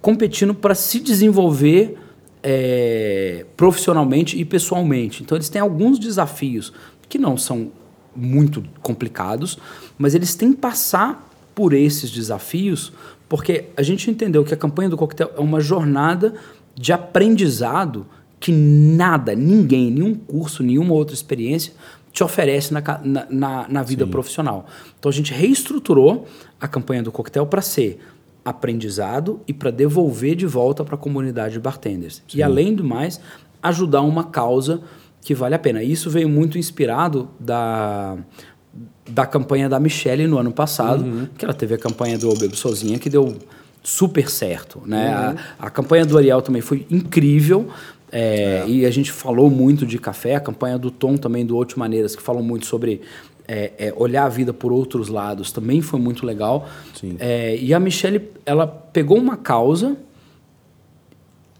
[0.00, 1.98] competindo para se desenvolver
[2.40, 5.24] eh, profissionalmente e pessoalmente.
[5.24, 6.72] Então eles têm alguns desafios
[7.08, 7.72] que não são
[8.14, 9.58] muito complicados,
[9.98, 12.92] mas eles têm que passar por esses desafios,
[13.28, 16.32] porque a gente entendeu que a campanha do coquetel é uma jornada
[16.76, 18.06] de aprendizado
[18.40, 21.72] que nada, ninguém, nenhum curso, nenhuma outra experiência
[22.12, 24.66] te oferece na, na, na, na vida profissional.
[24.98, 26.26] Então a gente reestruturou
[26.60, 28.00] a campanha do coquetel para ser
[28.44, 32.22] aprendizado e para devolver de volta para a comunidade de bartenders.
[32.32, 33.20] E além do mais,
[33.62, 34.80] ajudar uma causa
[35.20, 35.82] que vale a pena.
[35.82, 38.16] Isso veio muito inspirado da,
[39.08, 42.98] da campanha da Michelle no ano passado, que ela teve a campanha do Bebo Sozinha,
[42.98, 43.36] que deu
[43.82, 44.82] super certo.
[44.86, 45.08] Né?
[45.08, 47.68] A, a campanha do Ariel também foi incrível.
[48.10, 51.78] É, E a gente falou muito de café, a campanha do Tom também, do Outro
[51.78, 53.00] Maneiras, que falam muito sobre
[53.46, 56.68] é, é, olhar a vida por outros lados, também foi muito legal.
[57.18, 59.96] É, e a Michelle, ela pegou uma causa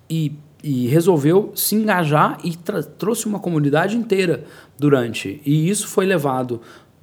[0.08, 0.32] e,
[0.62, 2.56] e resolveu se engajar e
[2.98, 4.44] trouxe uma comunidade inteira
[4.78, 5.40] durante.
[5.44, 6.60] E isso foi levado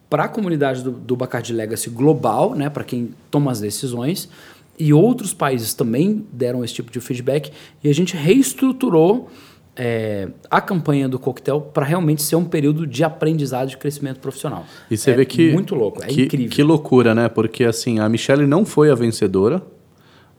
[0.09, 4.29] para a comunidade do, do Bacardi Legacy global, né, para quem toma as decisões.
[4.77, 7.51] E outros países também deram esse tipo de feedback.
[7.83, 9.29] E a gente reestruturou
[9.75, 14.65] é, a campanha do coquetel para realmente ser um período de aprendizado e crescimento profissional.
[14.89, 15.51] E você é vê que.
[15.51, 16.49] Muito louco, é que, incrível.
[16.49, 17.29] Que loucura, né?
[17.29, 19.61] Porque assim, a Michelle não foi a vencedora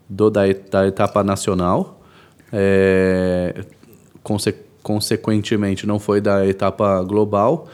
[0.08, 2.00] do, da, da etapa nacional.
[2.52, 3.64] É,
[4.22, 7.68] conse- consequentemente, não foi da etapa global.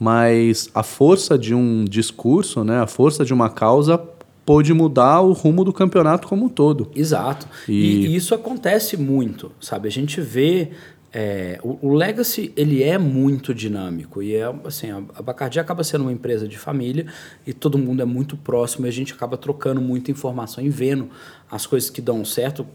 [0.00, 2.80] Mas a força de um discurso, né?
[2.80, 4.00] A força de uma causa
[4.48, 6.90] pôde mudar o rumo do campeonato como um todo.
[6.96, 7.46] Exato.
[7.68, 9.86] E- E, isso acontece muito, sabe?
[9.88, 10.70] A gente vê.
[11.12, 15.82] é, o, o Legacy ele é muito dinâmico e é assim a, a Bacardi acaba
[15.82, 17.06] sendo uma empresa de família
[17.46, 21.08] e todo mundo é muito próximo e a gente acaba trocando muita informação e vendo
[21.50, 22.66] as coisas que dão certo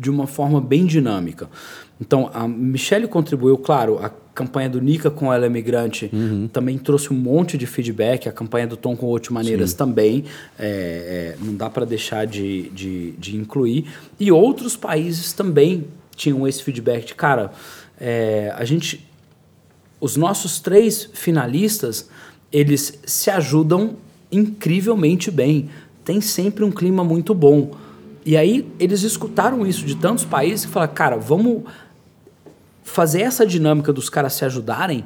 [0.00, 1.46] de uma forma bem dinâmica
[2.00, 6.10] então a Michelle contribuiu claro a campanha do Nica com ela é migrante
[6.52, 10.24] também trouxe um monte de feedback a campanha do Tom com Oito Maneiras também
[10.58, 13.86] é, é, não dá para deixar de, de, de incluir
[14.18, 15.84] e outros países também
[16.16, 17.52] tinham esse feedback de cara
[18.00, 19.06] é, a gente
[20.04, 22.10] os nossos três finalistas,
[22.52, 23.96] eles se ajudam
[24.30, 25.70] incrivelmente bem.
[26.04, 27.70] Tem sempre um clima muito bom.
[28.22, 31.62] E aí eles escutaram isso de tantos países que falaram, cara, vamos
[32.94, 35.04] fazer essa dinâmica dos caras se ajudarem,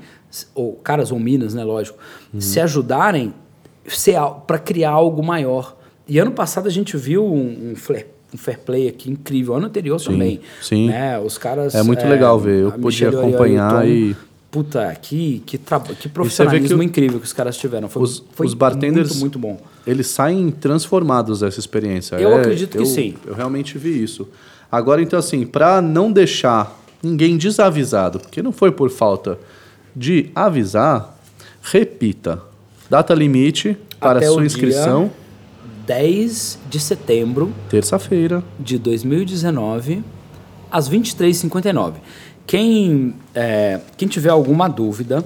[0.55, 1.99] ou caras ou minas, né, lógico,
[2.35, 2.41] uhum.
[2.41, 3.33] se ajudarem
[4.47, 5.75] para criar algo maior.
[6.07, 9.55] E ano passado a gente viu um, um, fair, um fair play aqui incrível.
[9.55, 10.41] Ano anterior sim, também.
[10.61, 10.89] Sim.
[10.89, 11.19] Né?
[11.19, 11.75] Os caras.
[11.75, 12.63] É muito é, legal ver.
[12.65, 14.15] Eu podia acompanhar e.
[14.51, 15.59] Puta, que, que,
[15.99, 17.89] que profissionalismo que incrível que os caras tiveram.
[17.89, 19.67] Foi, os, foi os bartenders, muito, muito bom.
[19.87, 22.17] Eles saem transformados dessa experiência.
[22.17, 23.15] Eu é, acredito que eu, sim.
[23.27, 24.29] Eu realmente vi isso.
[24.71, 29.39] Agora, então, assim, para não deixar ninguém desavisado, porque não foi por falta
[29.95, 31.17] de avisar,
[31.63, 32.43] repita.
[32.89, 35.11] Data limite para Até sua inscrição.
[35.87, 37.53] 10 de setembro.
[37.71, 38.43] Terça-feira.
[38.59, 40.03] De 2019,
[40.71, 41.95] às 23h59.
[42.47, 45.25] Quem, é, quem tiver alguma dúvida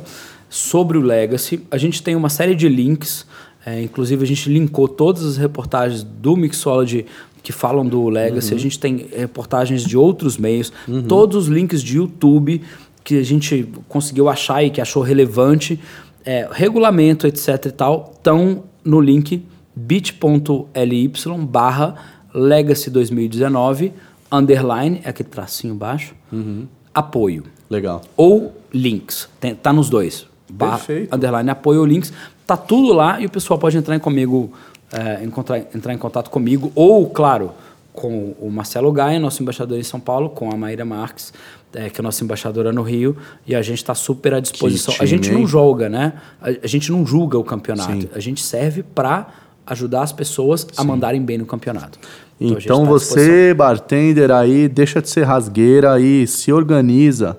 [0.49, 3.27] sobre o Legacy, a gente tem uma série de links.
[3.65, 7.07] É, inclusive, a gente linkou todas as reportagens do Mixology
[7.43, 8.53] que falam do Legacy.
[8.53, 8.57] Uhum.
[8.57, 10.73] A gente tem reportagens de outros meios.
[10.87, 11.03] Uhum.
[11.03, 12.63] Todos os links de YouTube
[13.05, 15.81] que a gente conseguiu achar e que achou relevante,
[16.25, 21.13] é, regulamento, etc e tal, estão no link bit.ly
[21.49, 21.97] barra
[22.33, 23.93] legacy 2019
[24.33, 26.67] underline, é aquele tracinho baixo, uhum.
[26.95, 27.45] apoio.
[27.69, 28.03] Legal.
[28.17, 30.27] Ou links, tem, tá nos dois.
[30.51, 31.15] Barra, Perfeito.
[31.15, 32.13] Underline, apoio ou links,
[32.47, 34.53] tá tudo lá e o pessoal pode entrar comigo,
[34.93, 37.53] é, encontrar, entrar em contato comigo ou, claro,
[37.93, 41.33] com o Marcelo Gaia, nosso embaixador em São Paulo, com a Maíra Marques,
[41.75, 44.95] é, que é nossa embaixadora no Rio, e a gente está super à disposição.
[44.95, 46.15] Time, a gente não joga, né?
[46.41, 48.03] A, a, gente não julga o campeonato.
[48.03, 48.09] Sim.
[48.15, 49.29] A gente serve para
[49.67, 51.99] ajudar as pessoas a mandarem bem no campeonato.
[52.41, 57.37] Então, Então, tá você, bartender aí, deixa de ser rasgueira aí, se organiza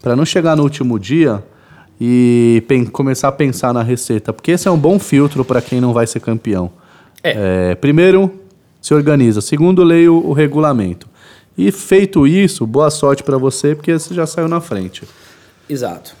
[0.00, 1.42] para não chegar no último dia
[2.00, 5.92] e começar a pensar na receita, porque esse é um bom filtro para quem não
[5.92, 6.70] vai ser campeão.
[7.28, 7.70] É.
[7.70, 8.40] É, primeiro,
[8.80, 9.40] se organiza.
[9.40, 11.08] Segundo, leia o, o regulamento.
[11.58, 15.02] E feito isso, boa sorte para você, porque você já saiu na frente.
[15.68, 16.14] Exato.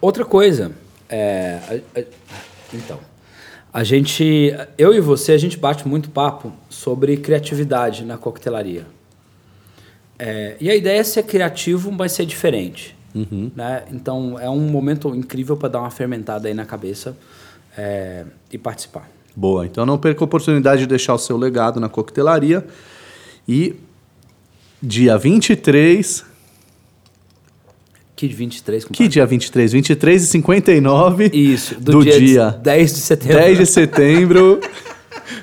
[0.00, 0.72] Outra coisa,
[1.08, 1.58] é,
[1.94, 2.04] a- a-
[2.74, 2.98] então,
[3.72, 8.86] a gente, eu e você, a gente bate muito papo sobre criatividade na coquetelaria.
[10.18, 12.96] É, e a ideia é ser criativo, mas ser diferente.
[13.56, 13.82] Né?
[13.90, 17.16] Então, é um momento incrível para dar uma fermentada aí na cabeça
[17.76, 19.08] é, e participar.
[19.38, 22.66] Boa, então não perca a oportunidade de deixar o seu legado na coquetelaria.
[23.46, 23.76] E
[24.82, 26.24] dia 23.
[28.16, 29.08] Que 23, Que compadre?
[29.08, 29.72] dia 23?
[29.74, 33.38] 23 e 59 Isso, do, do, dia, dia, 10 de setembro.
[33.38, 34.60] 10 de setembro.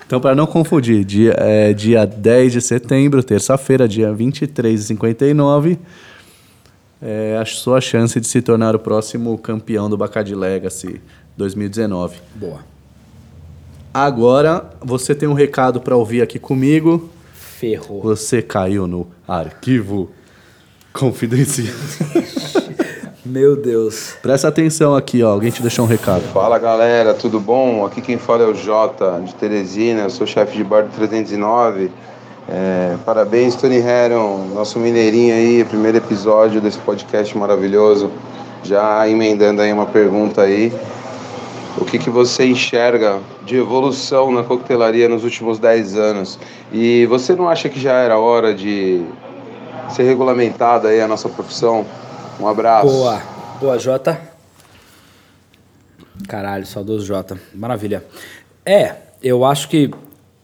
[0.05, 5.79] Então, para não confundir, dia, é, dia 10 de setembro, terça-feira, dia 23 e 59,
[7.01, 10.99] é a sua chance de se tornar o próximo campeão do Bacardi Legacy
[11.37, 12.17] 2019.
[12.35, 12.74] Boa.
[13.97, 17.09] Agora, você tem um recado para ouvir aqui comigo.
[17.33, 18.01] Ferrou.
[18.01, 20.11] Você caiu no arquivo
[20.91, 21.73] confidencial.
[23.25, 24.17] Meu Deus.
[24.21, 25.29] Presta atenção aqui, ó.
[25.29, 26.23] Alguém te deixou um recado.
[26.33, 27.85] Fala galera, tudo bom?
[27.85, 31.89] Aqui quem fala é o Jota de Teresina, eu sou chefe de bar do 309.
[32.49, 38.11] É, parabéns, Tony Heron, nosso mineirinho aí, primeiro episódio desse podcast maravilhoso.
[38.61, 40.73] Já emendando aí uma pergunta aí.
[41.77, 46.39] O que, que você enxerga de evolução na coquetelaria nos últimos 10 anos?
[46.71, 49.03] E você não acha que já era hora de
[49.89, 51.85] ser regulamentada aí a nossa profissão?
[52.39, 52.87] Um abraço.
[52.87, 53.21] Boa.
[53.59, 54.19] Boa, Jota.
[56.27, 57.39] Caralho, saudoso Jota.
[57.53, 58.03] Maravilha.
[58.65, 59.91] É, eu acho que,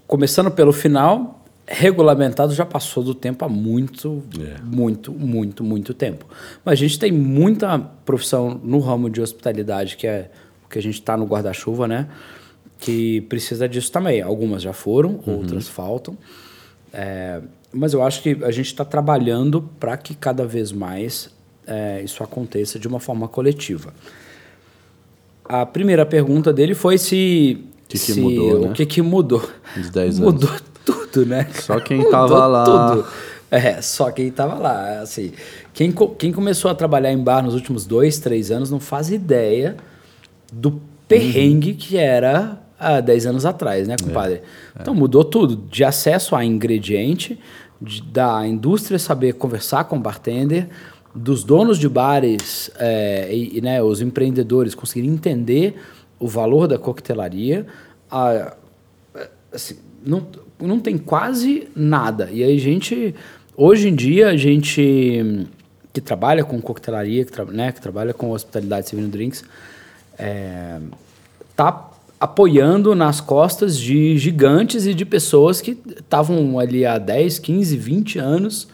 [0.06, 4.22] começando pelo final, regulamentado já passou do tempo há muito,
[4.64, 6.26] muito, muito, muito tempo.
[6.64, 10.30] Mas a gente tem muita profissão no ramo de hospitalidade, que é
[10.72, 12.08] o que a gente está no guarda-chuva, né?
[12.80, 14.22] Que precisa disso também.
[14.22, 16.18] Algumas já foram, outras faltam.
[16.94, 21.30] É, mas eu acho que a gente está trabalhando para que cada vez mais
[21.68, 23.94] é, isso aconteça de uma forma coletiva.
[25.46, 27.64] A primeira pergunta dele foi se.
[27.88, 28.68] Que que se- mudou, né?
[28.70, 29.48] O que, que mudou?
[29.76, 30.50] Nos 10 Mudou
[30.86, 31.48] tudo, né?
[31.54, 32.64] Só quem Mudou tava lá.
[32.96, 33.06] tudo.
[33.52, 35.02] É, só quem tava lá.
[35.02, 35.34] Assim,
[35.74, 39.76] quem, quem começou a trabalhar em bar nos últimos dois, três anos não faz ideia
[40.52, 44.42] do perrengue que era há 10 anos atrás, né, compadre?
[44.80, 47.40] Então mudou tudo, de acesso a ingrediente,
[47.82, 50.68] de- da indústria saber conversar com o bartender,
[51.14, 55.76] dos donos de bares é, e, e, né, os empreendedores conseguirem entender
[56.20, 57.66] o valor da coquetelaria,
[58.10, 58.56] a,
[59.54, 59.76] assim,
[60.06, 60.26] não,
[60.60, 62.30] não tem quase nada.
[62.32, 63.14] E aí a gente,
[63.58, 65.48] hoje em dia, a gente
[65.94, 69.44] que trabalha com coquetelaria, que, tra né, que trabalha com hospitalidade servindo drinks,
[70.22, 70.80] é,
[71.56, 77.78] tá apoiando nas costas de gigantes e de pessoas que estavam ali há 10, 15,
[77.78, 78.68] 20 anos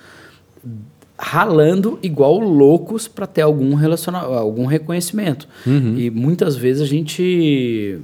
[1.18, 5.48] ralando igual loucos para ter algum relacionamento, algum reconhecimento.
[5.66, 5.98] Uhum.
[5.98, 8.00] E muitas vezes a gente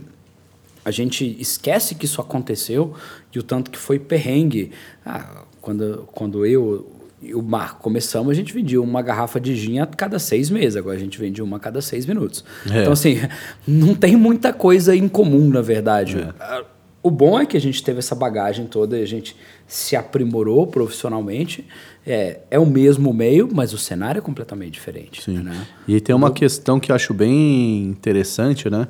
[0.85, 2.93] a gente esquece que isso aconteceu
[3.33, 4.71] e o tanto que foi perrengue.
[5.05, 6.92] Ah, quando, quando eu
[7.33, 10.75] o Marco começamos, a gente vendia uma garrafa de gin a cada seis meses.
[10.75, 12.43] Agora a gente vende uma a cada seis minutos.
[12.69, 12.81] É.
[12.81, 13.17] Então, assim,
[13.67, 16.17] não tem muita coisa em comum, na verdade.
[16.19, 16.33] É.
[16.39, 16.63] Ah,
[17.03, 19.35] o bom é que a gente teve essa bagagem toda e a gente
[19.67, 21.67] se aprimorou profissionalmente.
[22.05, 25.21] É, é o mesmo meio, mas o cenário é completamente diferente.
[25.21, 25.39] Sim.
[25.39, 25.67] Né?
[25.87, 28.87] E tem uma questão que eu acho bem interessante, né?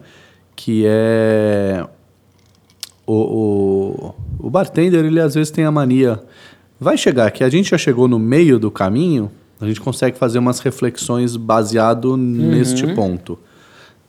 [0.55, 1.85] Que é
[3.05, 4.15] o, o,
[4.47, 6.21] o bartender, ele às vezes tem a mania
[6.83, 9.31] Vai chegar que a gente já chegou no meio do caminho,
[9.61, 12.17] a gente consegue fazer umas reflexões baseado uhum.
[12.17, 13.39] neste ponto.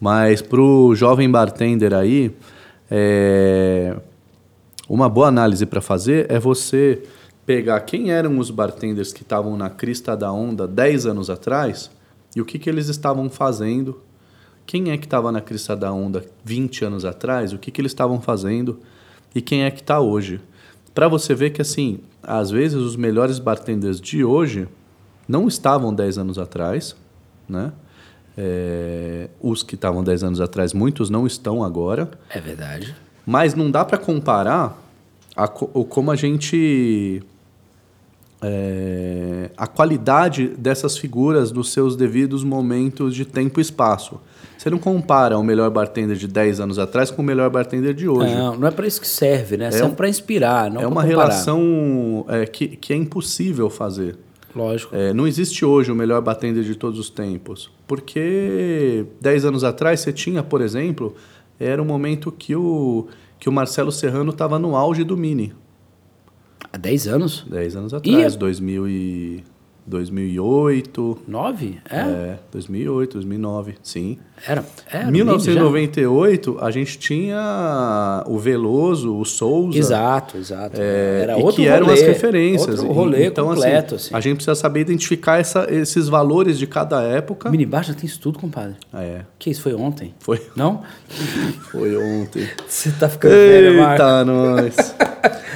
[0.01, 2.35] Mas para o jovem bartender aí,
[2.91, 3.97] é...
[4.89, 7.05] uma boa análise para fazer é você
[7.47, 11.93] pegar quem eram os bartenders que estavam na crista da onda 10 anos atrás
[12.35, 14.01] e o que, que eles estavam fazendo.
[14.66, 17.93] Quem é que estava na crista da onda 20 anos atrás, o que, que eles
[17.93, 18.81] estavam fazendo
[19.33, 20.41] e quem é que está hoje.
[20.93, 24.68] Para você ver que, assim, às vezes os melhores bartenders de hoje
[25.29, 26.95] não estavam 10 anos atrás,
[27.49, 27.72] né?
[28.37, 32.11] É, os que estavam 10 anos atrás, muitos não estão agora.
[32.31, 32.95] É verdade.
[33.25, 34.77] Mas não dá para comparar
[35.37, 37.22] a, o, como a gente.
[38.43, 44.20] É, a qualidade dessas figuras nos seus devidos momentos de tempo e espaço.
[44.65, 48.09] Você não compara o melhor bartender de 10 anos atrás com o melhor bartender de
[48.09, 48.35] hoje.
[48.35, 49.67] Não, não é para isso que serve, né?
[49.67, 51.27] É serve para inspirar, não É uma comparar.
[51.27, 54.17] relação é, que, que é impossível fazer.
[54.57, 54.97] Lógico.
[54.97, 57.71] É, não existe hoje o melhor bartender de todos os tempos.
[57.87, 61.15] Porque 10 anos atrás você tinha, por exemplo,
[61.61, 63.07] era o momento que o,
[63.39, 65.53] que o Marcelo Serrano estava no auge do Mini.
[66.73, 67.45] Há 10 anos?
[67.51, 68.39] 10 anos atrás, e...
[68.39, 69.45] 2000 e...
[69.87, 71.18] 2008.
[71.28, 71.80] 9?
[71.91, 71.97] É?
[71.97, 74.18] É, 2008, 2009, sim.
[74.47, 79.78] Era, era 1998, a gente tinha o Veloso, o Souza.
[79.78, 80.76] Exato, exato.
[80.78, 82.80] É, era outro que eram rolê, as referências.
[82.80, 86.59] Outro rolê então, assim, completo, assim, assim, A gente precisa saber identificar essa, esses valores
[86.59, 87.51] de cada época.
[87.51, 88.76] Mini Bar já tem isso tudo, compadre.
[88.93, 89.24] Ah, é.
[89.39, 90.14] Que isso, foi ontem?
[90.18, 90.43] Foi.
[90.57, 90.82] Não?
[91.70, 92.49] foi ontem.
[92.66, 93.93] Você tá ficando velho, Marco.
[93.93, 94.95] Eita, nós.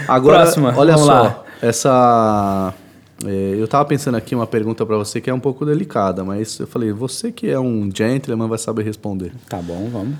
[0.06, 1.04] Agora, Próxima, olha só.
[1.04, 1.44] Lá.
[1.60, 2.74] Essa
[3.24, 6.58] é, eu estava pensando aqui uma pergunta para você que é um pouco delicada, mas
[6.58, 9.32] eu falei, você que é um gentleman vai saber responder.
[9.48, 10.16] Tá bom, vamos.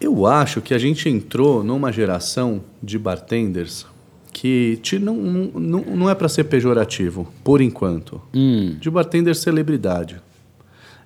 [0.00, 3.86] Eu acho que a gente entrou numa geração de bartenders
[4.32, 8.20] que te, não, não, não é para ser pejorativo, por enquanto.
[8.34, 8.76] Hum.
[8.78, 10.20] De bartender celebridade.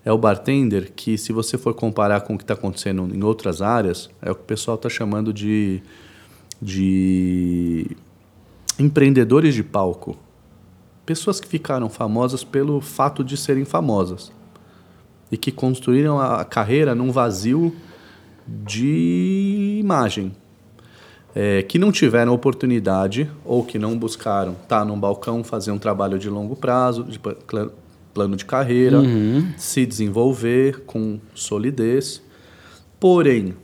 [0.04, 3.60] É o bartender que, se você for comparar com o que está acontecendo em outras
[3.60, 5.82] áreas, é o que o pessoal está chamando de,
[6.60, 7.86] de
[8.78, 10.16] empreendedores de palco.
[11.04, 14.30] Pessoas que ficaram famosas pelo fato de serem famosas
[15.30, 17.74] e que construíram a carreira num vazio
[18.46, 20.32] de imagem.
[21.34, 25.78] É, que não tiveram oportunidade ou que não buscaram estar tá num balcão, fazer um
[25.78, 27.20] trabalho de longo prazo, de
[28.14, 29.52] plano de carreira, uhum.
[29.56, 32.22] se desenvolver com solidez.
[32.98, 33.54] Porém,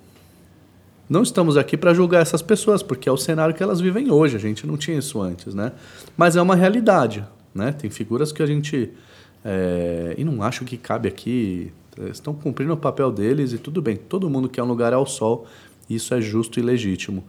[1.08, 4.36] não estamos aqui para julgar essas pessoas, porque é o cenário que elas vivem hoje.
[4.36, 5.72] A gente não tinha isso antes, né?
[6.16, 7.24] Mas é uma realidade,
[7.54, 7.72] né?
[7.72, 8.90] Tem figuras que a gente
[9.44, 11.70] é, e não acho que cabe aqui.
[12.10, 13.96] Estão cumprindo o papel deles e tudo bem.
[13.96, 15.46] Todo mundo quer um lugar ao sol.
[15.88, 17.22] Isso é justo e legítimo.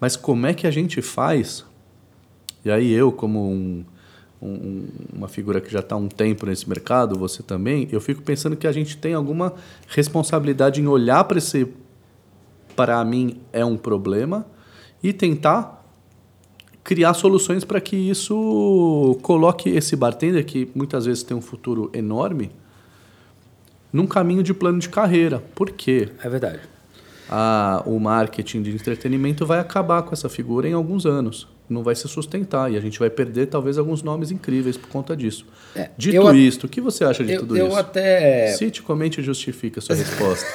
[0.00, 1.64] Mas como é que a gente faz?
[2.64, 3.84] E aí eu, como um,
[4.40, 8.22] um, uma figura que já está há um tempo nesse mercado, você também, eu fico
[8.22, 9.54] pensando que a gente tem alguma
[9.88, 11.68] responsabilidade em olhar para esse
[12.78, 14.46] para mim é um problema
[15.02, 15.84] e tentar
[16.84, 22.52] criar soluções para que isso coloque esse bartender, que muitas vezes tem um futuro enorme,
[23.92, 25.42] num caminho de plano de carreira.
[25.56, 26.10] Por quê?
[26.22, 26.60] É verdade.
[27.84, 31.48] O marketing de entretenimento vai acabar com essa figura em alguns anos.
[31.68, 35.16] Não vai se sustentar e a gente vai perder talvez alguns nomes incríveis por conta
[35.16, 35.44] disso.
[35.74, 37.74] É, Dito isto, o que você acha de eu, tudo eu isso?
[37.74, 38.52] Eu até.
[38.52, 40.46] Cite, comente e justifique a sua resposta.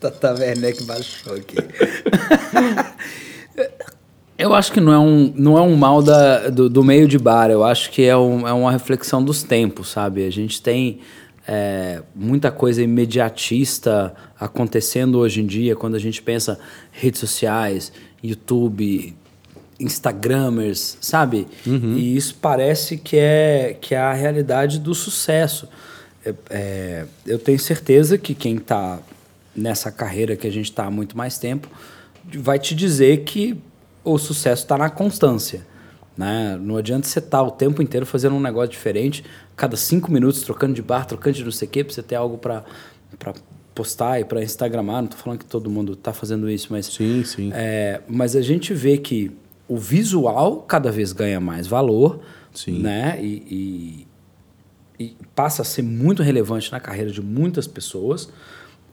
[0.00, 1.56] Tata Werneck baixou aqui.
[4.38, 7.18] Eu acho que não é um, não é um mal da, do, do meio de
[7.18, 10.26] bar, eu acho que é, um, é uma reflexão dos tempos, sabe?
[10.26, 11.00] A gente tem
[11.46, 16.58] é, muita coisa imediatista acontecendo hoje em dia, quando a gente pensa
[16.90, 17.92] redes sociais,
[18.24, 19.14] YouTube,
[19.78, 21.46] Instagramers, sabe?
[21.66, 25.68] E isso parece que é, que é a realidade do sucesso.
[26.24, 29.00] É, é, eu tenho certeza que quem está
[29.54, 31.68] nessa carreira que a gente está há muito mais tempo
[32.38, 33.58] vai te dizer que
[34.04, 35.66] o sucesso está na constância.
[36.16, 36.58] Né?
[36.60, 39.24] Não adianta você estar o tempo inteiro fazendo um negócio diferente,
[39.56, 42.14] cada cinco minutos trocando de bar, trocando de não sei o quê, para você ter
[42.14, 42.62] algo para
[43.74, 44.96] postar e para Instagramar.
[44.98, 47.50] Não estou falando que todo mundo está fazendo isso, mas Sim, sim.
[47.54, 49.30] é, mas a gente vê que
[49.66, 52.20] o visual cada vez ganha mais valor,
[52.52, 52.80] Sim.
[52.80, 53.18] né?
[53.22, 54.06] E,
[54.98, 58.28] e- e passa a ser muito relevante na carreira de muitas pessoas.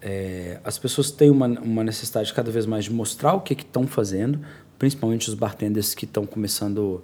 [0.02, 3.88] É, as pessoas têm uma, uma necessidade cada vez mais de mostrar o que estão
[3.88, 4.40] fazendo,
[4.78, 7.04] principalmente os bartenders que estão começando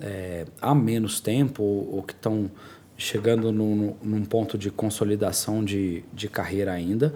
[0.00, 2.50] é, há menos tempo ou, ou que estão
[2.96, 7.14] chegando num, num ponto de consolidação de, de carreira ainda.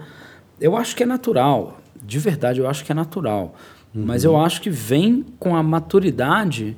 [0.59, 3.55] Eu acho que é natural, de verdade, eu acho que é natural.
[3.93, 6.77] Mas eu acho que vem com a maturidade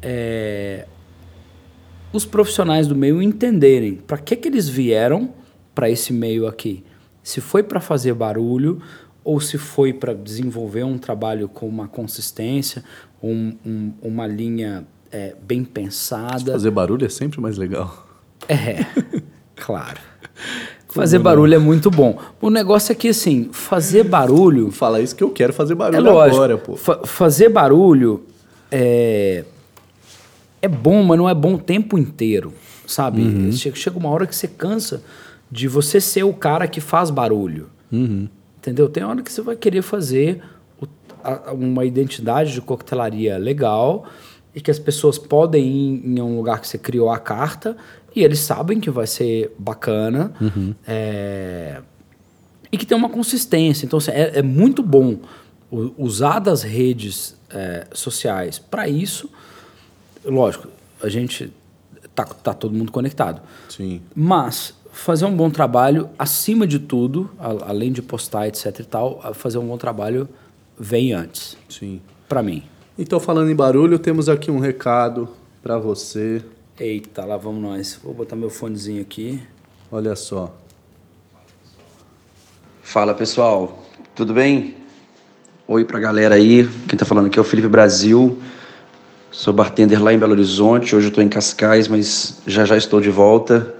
[0.00, 0.86] é,
[2.12, 5.34] os profissionais do meio entenderem para que, que eles vieram
[5.74, 6.84] para esse meio aqui.
[7.26, 8.80] Se foi para fazer barulho
[9.24, 12.84] ou se foi para desenvolver um trabalho com uma consistência,
[13.20, 16.52] um- um- uma linha é, bem pensada.
[16.52, 18.06] Fazer barulho é sempre mais legal.
[18.48, 18.84] É,
[19.56, 19.98] claro.
[20.88, 22.16] Fazer barulho é muito bom.
[22.40, 26.02] O negócio é que, assim, fazer barulho Fala isso que eu quero fazer é barulho
[26.04, 26.36] lógico.
[26.36, 26.76] agora, pô.
[26.76, 28.24] fa- fazer barulho
[28.70, 29.44] é,
[30.62, 32.52] é bom, mas não é bom o tempo inteiro,
[32.86, 33.22] sabe?
[33.22, 33.50] Uhum.
[33.52, 35.02] Chega uma hora que você cansa
[35.50, 37.70] de você ser o cara que faz barulho.
[37.92, 38.28] Uhum.
[38.58, 38.88] Entendeu?
[38.88, 40.42] Tem hora que você vai querer fazer
[40.80, 40.86] o-
[41.22, 44.06] a- uma identidade de coquetelaria legal
[44.54, 47.76] e que as pessoas podem ir em um lugar que você criou a carta
[48.14, 50.32] e eles sabem que vai ser bacana
[50.86, 51.80] é,
[52.72, 53.84] e que tem uma consistência.
[53.86, 55.18] Então, assim, é, é muito bom
[55.98, 59.30] usar das redes é, sociais para isso.
[60.24, 60.68] Lógico,
[61.02, 61.52] a gente
[62.14, 63.40] tá, tá todo mundo conectado.
[63.68, 64.00] Sim.
[64.14, 69.20] Mas fazer um bom trabalho, acima de tudo, a- além de postar, etc e tal,
[69.34, 70.26] fazer um bom trabalho
[70.78, 72.00] vem antes, Sim.
[72.28, 72.62] Pra mim.
[72.98, 75.28] Então, falando em barulho, temos aqui um recado
[75.62, 76.42] para você.
[76.80, 78.00] Eita, lá vamos nós.
[78.02, 79.40] Vou botar meu fonezinho aqui.
[79.92, 80.52] Olha só.
[82.82, 83.82] Fala pessoal,
[84.14, 84.74] tudo bem?
[85.68, 88.38] Oi pra galera aí, quem tá falando aqui é o Felipe Brasil,
[89.30, 93.00] sou bartender lá em Belo Horizonte, hoje eu tô em Cascais, mas já já estou
[93.00, 93.74] de volta.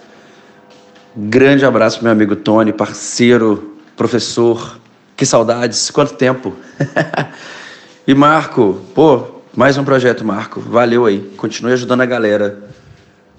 [1.18, 4.78] Grande abraço meu amigo Tony, parceiro, professor,
[5.16, 6.52] que saudades, quanto tempo!
[8.06, 9.24] e Marco, pô,
[9.56, 12.62] mais um projeto Marco, valeu aí, continue ajudando a galera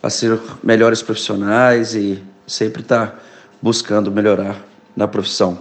[0.01, 3.23] a ser melhores profissionais e sempre estar
[3.61, 4.55] buscando melhorar
[4.95, 5.59] na profissão.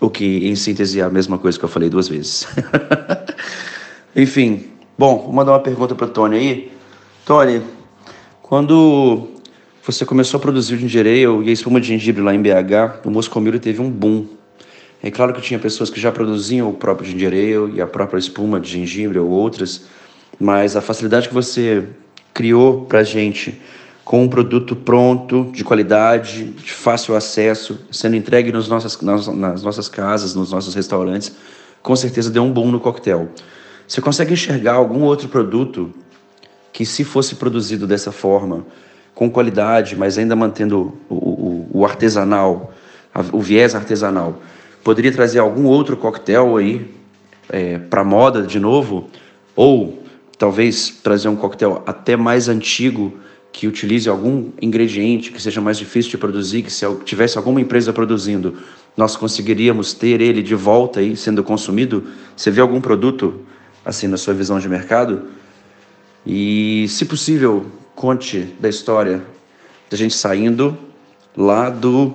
[0.00, 2.46] O que, em síntese, é a mesma coisa que eu falei duas vezes.
[4.14, 6.72] Enfim, bom, vou mandar uma pergunta para Tony aí.
[7.26, 7.62] Tony,
[8.40, 9.41] quando
[9.84, 13.58] você começou a produzir o e a espuma de gengibre lá em BH, o Moscomilho
[13.58, 14.26] teve um boom.
[15.02, 18.60] É claro que tinha pessoas que já produziam o próprio ale e a própria espuma
[18.60, 19.86] de gengibre ou outras,
[20.38, 21.84] mas a facilidade que você
[22.32, 23.60] criou para gente
[24.04, 29.64] com um produto pronto, de qualidade, de fácil acesso, sendo entregue nos nossas, nas, nas
[29.64, 31.32] nossas casas, nos nossos restaurantes,
[31.82, 33.30] com certeza deu um boom no coquetel.
[33.88, 35.92] Você consegue enxergar algum outro produto
[36.72, 38.64] que, se fosse produzido dessa forma,
[39.14, 42.72] com qualidade, mas ainda mantendo o, o, o artesanal,
[43.32, 44.40] o viés artesanal,
[44.82, 46.90] poderia trazer algum outro coquetel aí
[47.90, 49.08] para moda de novo?
[49.54, 50.02] Ou
[50.38, 53.12] talvez trazer um coquetel até mais antigo
[53.52, 57.92] que utilize algum ingrediente que seja mais difícil de produzir, que se tivesse alguma empresa
[57.92, 58.56] produzindo,
[58.96, 62.04] nós conseguiríamos ter ele de volta aí sendo consumido?
[62.34, 63.40] Você vê algum produto
[63.84, 65.24] assim na sua visão de mercado?
[66.26, 67.66] E, se possível,
[68.02, 69.22] conte da história
[69.88, 70.76] da gente saindo
[71.36, 72.12] lá do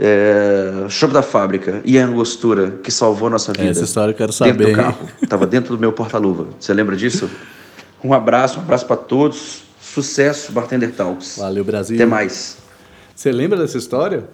[0.00, 3.68] é, Shop da Fábrica e a angostura que salvou nossa vida.
[3.68, 4.74] Essa história eu quero Dentro saber, do hein?
[4.74, 5.08] carro.
[5.28, 6.46] Tava dentro do meu porta-luva.
[6.58, 7.28] Você lembra disso?
[8.02, 9.62] Um abraço, um abraço para todos.
[9.78, 11.36] Sucesso, Bartender Talks.
[11.36, 11.96] Valeu, Brasil.
[11.96, 12.56] Até mais.
[13.14, 14.24] Você lembra dessa história?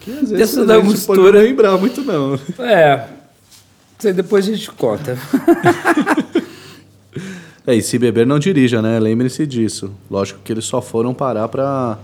[0.00, 1.22] Que às vezes Dessa a da gente mistura.
[1.22, 2.34] pode não lembrar muito, não.
[2.58, 3.06] É.
[3.96, 5.16] Isso aí depois a gente conta.
[7.66, 8.98] É, e se beber, não dirija, né?
[8.98, 9.92] Lembre-se disso.
[10.10, 11.98] Lógico que eles só foram parar pra...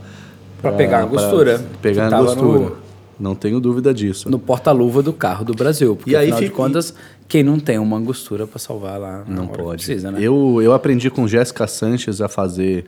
[0.61, 2.59] Pra pegar a angostura, pegar a tava angostura.
[2.70, 2.76] no-
[3.20, 4.30] Não tenho dúvida disso.
[4.30, 5.94] No porta-luva do carro do Brasil.
[5.96, 6.94] Porque, E aí afinal de fica- contas,
[7.28, 9.84] quem não tem uma angostura pra salvar lá Não pode.
[9.84, 10.18] precisa, né?
[10.20, 12.86] eu, eu aprendi com Jéssica Sanches a fazer.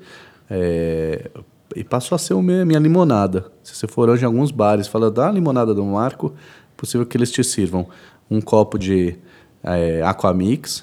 [0.51, 1.31] é,
[1.77, 3.47] e passou a ser o meu- minha limonada.
[3.63, 7.07] Se você for hoje em alguns bares e fala da limonada do Marco, é possível
[7.07, 7.87] que eles te sirvam
[8.31, 9.15] um copo de
[9.63, 10.83] é, Aquamix,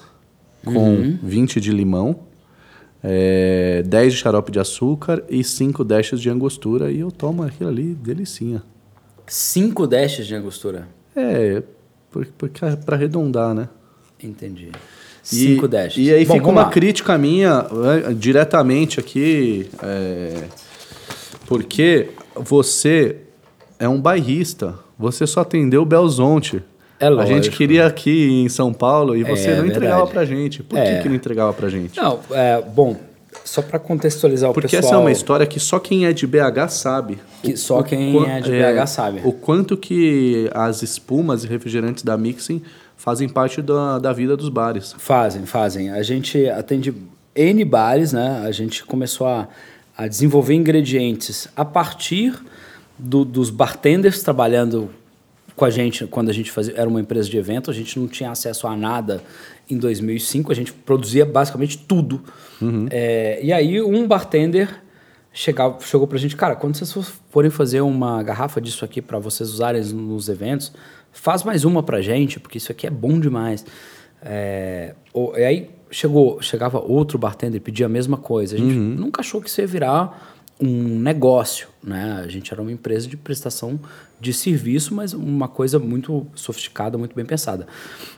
[0.66, 2.16] com 20 de limão,
[3.02, 6.90] é, 10 de xarope de açúcar e 5 dashes de angostura.
[6.90, 8.62] E eu tomo aquilo ali, delicinha.
[9.26, 10.86] Cinco dashes de angostura.
[11.14, 11.62] É,
[12.10, 13.68] por- porque é pra arredondar, né?
[14.22, 14.68] Entendi.
[14.70, 16.06] E- Cinco dashes.
[16.06, 16.68] E aí Bom, fica uma lá.
[16.70, 17.66] crítica minha
[18.08, 20.44] é, diretamente aqui, é,
[21.46, 23.16] porque você
[23.78, 26.62] é um bairrista, você só atendeu o Belzonte.
[26.98, 27.56] É A gente lógico.
[27.56, 30.62] queria aqui em São Paulo e você É, não entregava pra gente.
[30.62, 30.96] Por É.
[30.96, 31.96] que, que não entregava pra gente?
[31.98, 32.96] Não, é, bom,
[33.44, 34.84] só para contextualizar o Porque pessoal.
[34.92, 37.18] essa é uma história que só quem é de BH sabe.
[37.42, 39.20] Que só quem é de BH sabe.
[39.24, 42.62] O quanto que as espumas e refrigerantes da Mixing
[42.96, 44.94] fazem parte da, da vida dos bares.
[44.98, 45.90] Fazem, fazem.
[45.90, 46.94] A gente atende
[47.34, 48.42] N bares, né?
[48.46, 49.46] A gente começou a,
[49.98, 52.34] a desenvolver ingredientes a partir
[52.98, 54.88] do- dos bartenders trabalhando
[55.56, 58.06] com a gente quando a gente fazia, era uma empresa de evento, a gente não
[58.06, 59.22] tinha acesso a nada
[59.68, 62.22] em 2005, a gente produzia basicamente tudo.
[62.90, 64.82] É, e aí um bartender
[65.32, 69.18] chegava, chegou pra gente, cara, quando vocês for- forem fazer uma garrafa disso aqui para
[69.18, 70.72] vocês usarem nos eventos,
[71.12, 73.64] faz mais uma pra gente, porque isso aqui é bom demais.
[74.22, 78.56] É, o- e aí chegou, chegava outro bartender e pedia a mesma coisa.
[78.56, 82.22] A gente nunca achou que isso ia virar um negócio, né?
[82.24, 83.78] A gente era uma empresa de prestação
[84.20, 87.66] de serviço, mas uma coisa muito sofisticada, muito bem pensada.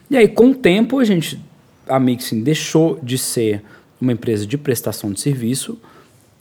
[0.09, 1.39] E aí, com o tempo, a gente,
[1.87, 3.61] a Mixing deixou de ser
[3.99, 5.77] uma empresa de prestação de serviço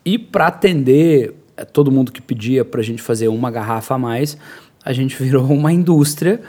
[0.05, 3.99] e para atender eh, todo mundo que pedia para a gente fazer uma garrafa a
[3.99, 4.39] mais,
[4.85, 6.41] a gente virou uma indústria.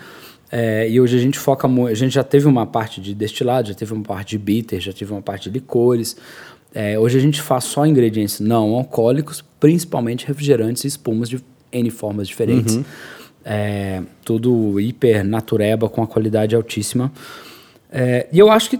[0.51, 1.91] eh, e hoje a gente foca muito.
[1.91, 4.93] A gente já teve uma parte de destilado, já teve uma parte de bitter, já
[4.93, 6.15] teve uma parte de licores.
[6.73, 11.89] Eh, hoje a gente faz só ingredientes não alcoólicos, principalmente refrigerantes e espumas de N
[11.89, 12.79] formas diferentes.
[13.43, 17.11] Eh, tudo hiper natureba com a qualidade altíssima.
[17.91, 18.79] Eh, e eu acho que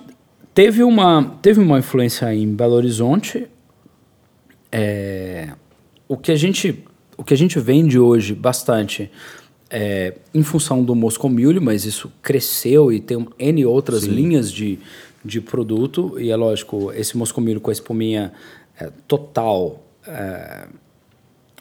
[0.53, 3.47] teve uma, teve uma influência em Belo Horizonte,
[4.71, 5.49] é,
[6.07, 6.83] o que a gente
[7.17, 9.11] o que a gente vende hoje bastante
[9.69, 14.79] é, em função do Moscow Mule, mas isso cresceu e tem N outras linhas de,
[15.23, 18.31] de produto e é lógico esse Moscow Mule com a espuminha
[18.79, 20.67] é, total é,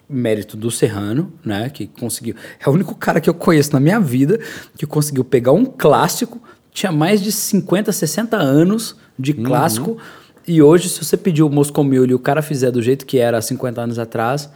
[0.09, 2.35] mérito do Serrano, né, que conseguiu
[2.65, 4.39] é o único cara que eu conheço na minha vida
[4.77, 6.41] que conseguiu pegar um clássico
[6.73, 9.99] tinha mais de 50, 60 anos de clássico
[10.47, 13.19] e hoje se você pedir o Moscow Mule e o cara fizer do jeito que
[13.19, 14.49] era há 50 anos atrás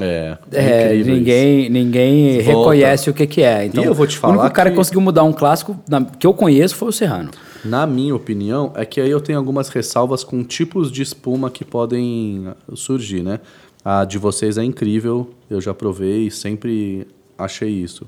[0.00, 2.50] É, é, incrível ninguém, ninguém Volta.
[2.58, 3.64] reconhece o que, que é.
[3.66, 4.74] Então, E eu vou te o falar único cara que...
[4.74, 7.30] que- conseguiu mudar um clássico na- que eu conheço foi o Serrano.
[7.64, 11.64] Na minha opinião, é que aí eu tenho algumas ressalvas com tipos de espuma que
[11.64, 13.40] podem surgir, né?
[13.84, 17.06] A de vocês é incrível, eu já provei, sempre
[17.38, 18.06] achei isso.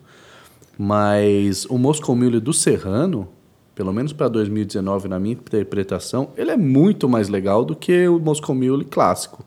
[0.78, 3.28] Mas o Moscow Mule do Serrano,
[3.74, 8.18] pelo menos para 2019, na minha interpretação, ele é muito mais legal do que o
[8.18, 9.44] Moscow Mule clássico.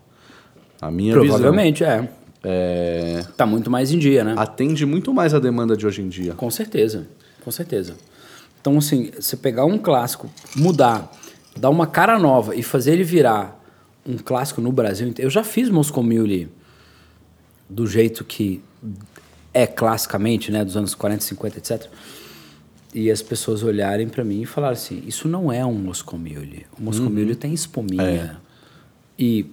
[0.82, 2.01] A minha Provavelmente, é.
[2.01, 2.10] visão.
[2.43, 4.34] É, Tá muito mais em dia, né?
[4.38, 6.34] atende muito mais a demanda de hoje em dia.
[6.34, 7.07] Com certeza,
[7.43, 7.95] com certeza.
[8.62, 11.12] Então, assim, você pegar um clássico, mudar,
[11.57, 13.57] dar uma cara nova e fazer ele virar
[14.05, 15.14] um clássico no Brasil.
[15.18, 16.49] Eu já fiz Moscow Mule
[17.70, 18.62] do jeito que
[19.53, 21.88] é classicamente, né, dos anos 40, 50, etc.
[22.93, 26.66] E as pessoas olharem pra mim e falarem assim: Isso não é um Moscow Mule.
[26.78, 28.41] O Moscow Mule tem espuminha.
[29.18, 29.45] E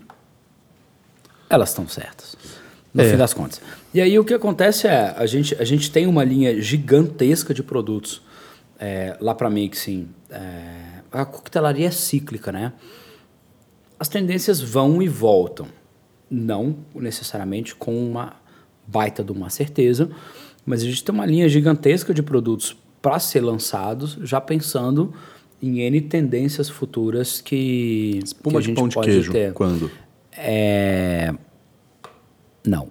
[1.49, 2.37] elas estão certas.
[2.95, 3.11] No É.
[3.11, 3.61] fim das contas.
[3.93, 7.63] E aí o que acontece é, a gente, a gente tem uma linha gigantesca de
[7.63, 8.23] produtos
[8.79, 10.09] é, lá para Mixing.
[10.31, 12.73] É, a coquetelaria é cíclica, né?
[13.99, 15.67] As tendências vão e voltam.
[16.31, 18.35] Não necessariamente com uma
[18.87, 20.11] baita de uma certeza,
[20.65, 25.15] mas a gente tem uma linha gigantesca de produtos para ser lançados, já pensando
[25.63, 29.53] em N tendências futuras que, que a de gente pão de pode queijo, ter.
[29.53, 29.91] quando?
[30.33, 31.33] É...
[32.67, 32.89] Não.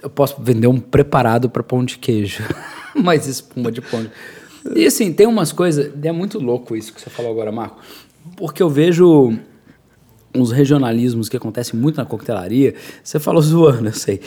[0.00, 2.44] Eu posso vender um preparado para pão de queijo,
[3.02, 4.10] mas espuma de pão de...
[4.74, 5.90] E assim, tem umas coisas...
[6.02, 7.78] É muito louco isso que você falou agora, Marco.
[8.36, 9.32] Porque eu vejo
[10.34, 12.74] uns regionalismos que acontecem muito na coquetelaria.
[13.02, 14.20] Você falou zoando, eu sei.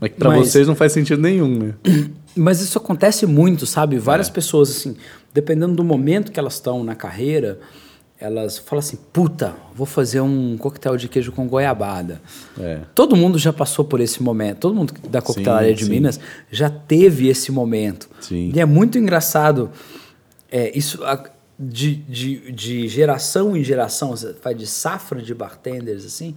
[0.00, 1.74] É que pra Mas- vocês não faz sentido nenhum, né?
[2.36, 3.98] Mas isso acontece muito, sabe?
[3.98, 4.96] Várias pessoas, assim,
[5.34, 7.58] dependendo do momento que elas estão na carreira,
[8.20, 12.20] elas falam assim: puta, vou fazer um coquetel de queijo com goiabada.
[12.58, 12.80] É.
[12.94, 14.58] Todo mundo já passou por esse momento.
[14.58, 15.90] Todo mundo da coquetelaria de sim.
[15.90, 18.08] Minas já teve esse momento.
[18.20, 18.52] Sim.
[18.54, 19.70] E é muito engraçado.
[20.50, 21.00] É, isso
[21.58, 26.34] de, de, de geração em geração, vai de safra de bartenders, assim,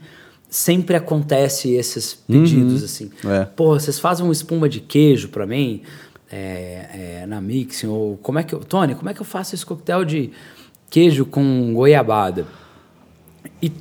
[0.50, 3.10] sempre acontece esses pedidos, assim.
[3.26, 3.46] É.
[3.46, 5.84] Pô, vocês fazem uma espuma de queijo pra mim?
[6.32, 9.54] é, é, na mixing, ou como é que eu, Tony, como é que eu faço
[9.54, 10.32] esse coquetel de
[10.92, 12.46] queijo com goiabada?
[13.62, 13.72] E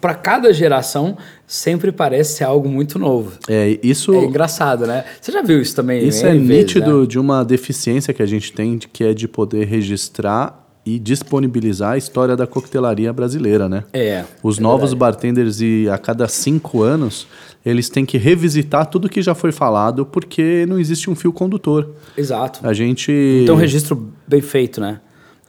[0.00, 3.38] para cada geração sempre parece ser algo muito novo.
[3.48, 5.04] É, isso É engraçado, né?
[5.20, 6.06] Você já viu isso também?
[6.08, 7.06] Isso é vezes, nítido né?
[7.06, 11.92] de uma deficiência que a gente tem, de- que é de poder registrar e disponibilizar
[11.92, 13.84] a história da coquetelaria brasileira, né?
[13.92, 14.24] É.
[14.42, 14.98] Os é novos verdade.
[14.98, 17.26] bartenders, e a cada cinco anos,
[17.64, 21.88] eles têm que revisitar tudo que já foi falado, porque não existe um fio condutor.
[22.18, 22.60] Exato.
[22.62, 23.10] A gente.
[23.42, 25.00] Então, um registro bem feito, né?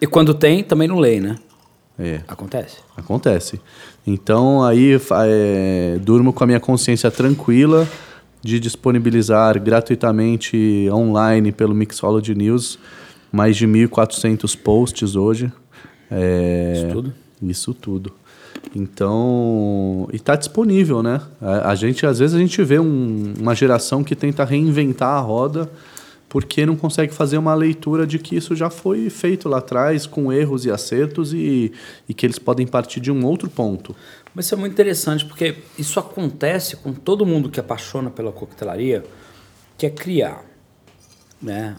[0.01, 1.37] E quando tem, também não lê, né?
[1.97, 2.77] É, Acontece.
[2.97, 3.61] acontece.
[4.05, 7.87] Então, aí é, durmo com a minha consciência tranquila
[8.41, 12.77] de disponibilizar gratuitamente online pelo Mixology News
[13.31, 15.51] mais de 1.400 posts hoje.
[16.11, 17.13] É, Isso tudo?
[17.41, 18.13] Isso tudo.
[18.75, 21.21] Então, e está disponível, né?
[21.41, 25.19] A, a gente, às vezes, a gente vê um- uma geração que tenta reinventar a
[25.19, 25.69] roda
[26.35, 30.33] porque não consegue fazer uma leitura de que isso já foi feito lá atrás, com
[30.33, 31.71] erros e acertos, e,
[32.09, 33.95] e que eles podem partir de um outro ponto.
[34.33, 39.05] Mas isso é muito interessante porque isso acontece com todo mundo que apaixona pela coquetelaria,
[39.77, 40.43] que é criar,
[41.41, 41.77] né?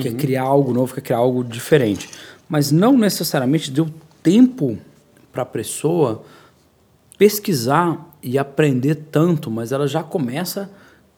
[0.00, 2.10] Quer criar algo novo, quer criar algo diferente.
[2.48, 3.88] Mas não necessariamente deu
[4.20, 4.76] tempo
[5.32, 6.24] para a pessoa
[7.16, 10.68] pesquisar e aprender tanto, mas ela já começa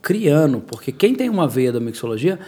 [0.03, 2.39] criando, porque quem tem uma veia da mixologia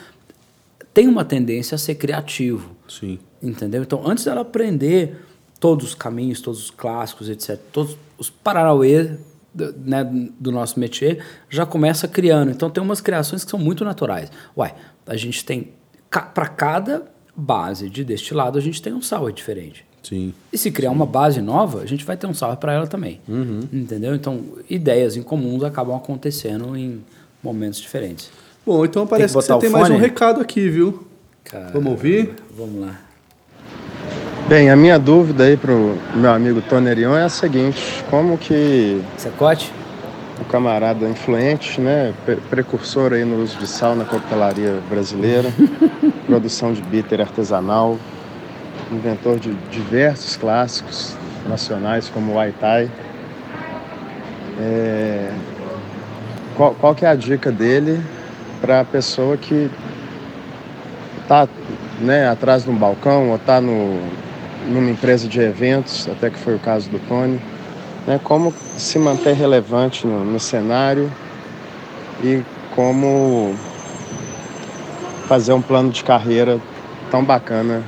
[0.93, 2.71] tem uma tendência a ser criativo.
[2.89, 3.19] Sim.
[3.43, 3.83] Entendeu?
[3.83, 5.17] Então, antes dela aprender
[5.59, 9.17] todos os caminhos, todos os clássicos, etc., todos os paranauê
[9.55, 10.05] do, né,
[10.39, 12.51] do nosso métier, já começa criando.
[12.51, 14.31] Então, tem umas criações que são muito naturais.
[14.57, 14.75] Uai,
[15.07, 15.73] a gente tem,
[16.11, 17.05] para cada
[17.37, 19.85] base de destilado, a gente tem um sour diferente.
[20.03, 20.33] Sim.
[20.53, 23.21] E se criar uma base nova, a gente vai ter um sour para ela também.
[23.73, 24.15] Entendeu?
[24.15, 27.03] Então, ideias em comuns acabam acontecendo em
[27.43, 28.31] momentos diferentes.
[28.67, 31.07] Bom, então parece que, botar você tem mais um recado aqui, viu?
[31.45, 32.35] Cara, Vamos ouvir?
[32.57, 32.95] Vamos lá.
[34.49, 39.01] Bem, a minha dúvida aí pro meu amigo Tony Erion é a seguinte: como que
[39.17, 39.73] Secote?
[40.41, 45.51] o camarada influente, né, pre- precursor aí no uso de sal na coquetelaria brasileira,
[46.27, 47.99] produção de bitter artesanal,
[48.91, 51.15] inventor de diversos clássicos
[51.47, 52.91] nacionais como o Waitai.
[54.59, 55.31] É,
[56.61, 58.05] qual, qual que é a dica dele
[58.61, 59.71] para a pessoa que
[61.23, 61.49] está
[61.99, 66.59] né, atrás de um balcão ou está numa empresa de eventos, até que foi o
[66.59, 67.41] caso do Tony,
[68.07, 71.11] né, como se manter relevante no, no cenário
[72.23, 72.43] e
[72.75, 73.55] como
[75.27, 76.61] fazer um plano de carreira
[77.11, 77.83] tão bacana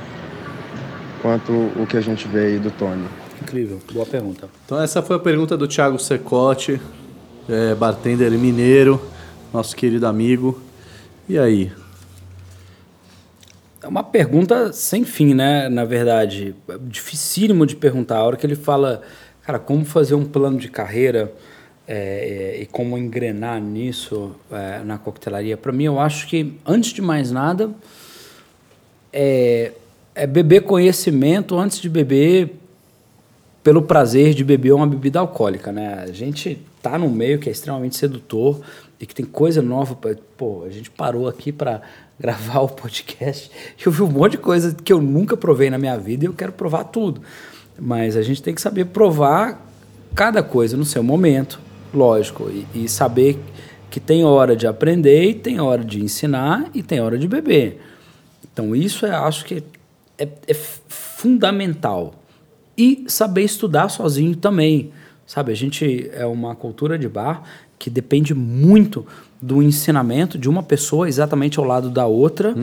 [1.21, 3.05] quanto o que a gente vê aí do Tony.
[3.43, 3.81] Incrível.
[3.93, 4.49] Boa pergunta.
[4.65, 6.81] Então essa foi a pergunta do Thiago Secote,
[7.53, 9.01] é, bartender mineiro,
[9.53, 10.61] nosso querido amigo.
[11.29, 11.71] E aí?
[13.83, 15.69] É uma pergunta sem fim, né?
[15.69, 18.19] Na verdade, é dificílimo de perguntar.
[18.19, 19.03] A hora que ele fala,
[19.43, 21.33] cara, como fazer um plano de carreira
[21.87, 26.93] é, é, e como engrenar nisso é, na coquetelaria, para mim, eu acho que, antes
[26.93, 27.71] de mais nada,
[29.13, 29.73] é,
[30.15, 32.55] é beber conhecimento antes de beber
[33.63, 36.03] pelo prazer de beber uma bebida alcoólica, né?
[36.03, 38.61] A gente tá num meio que é extremamente sedutor
[39.01, 39.95] e que tem coisa nova.
[39.95, 41.81] Pra, pô, a gente parou aqui para
[42.19, 45.79] gravar o podcast e eu vi um monte de coisa que eu nunca provei na
[45.79, 47.23] minha vida e eu quero provar tudo.
[47.79, 49.67] Mas a gente tem que saber provar
[50.15, 51.59] cada coisa no seu momento,
[51.93, 53.39] lógico, e, e saber
[53.91, 57.81] que tem hora de aprender e tem hora de ensinar e tem hora de beber.
[58.53, 59.63] Então isso é, acho que
[60.19, 62.15] é, é fundamental.
[62.77, 64.93] E saber estudar sozinho também.
[65.27, 67.43] Sabe, a gente é uma cultura de bar
[67.79, 69.07] que depende muito
[69.41, 72.55] do ensinamento de uma pessoa exatamente ao lado da outra.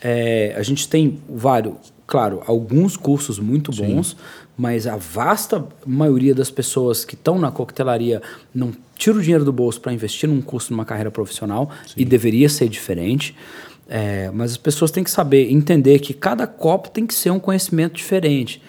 [0.00, 1.74] É, a gente tem vários,
[2.06, 4.16] claro, alguns cursos muito bons,
[4.56, 8.22] mas a vasta maioria das pessoas que estão na coquetelaria
[8.54, 12.48] não tira o dinheiro do bolso para investir num curso, numa carreira profissional, e deveria
[12.48, 13.36] ser diferente.
[13.86, 17.38] É, mas as pessoas têm que saber, entender que cada copo tem que ser um
[17.38, 18.62] conhecimento diferente.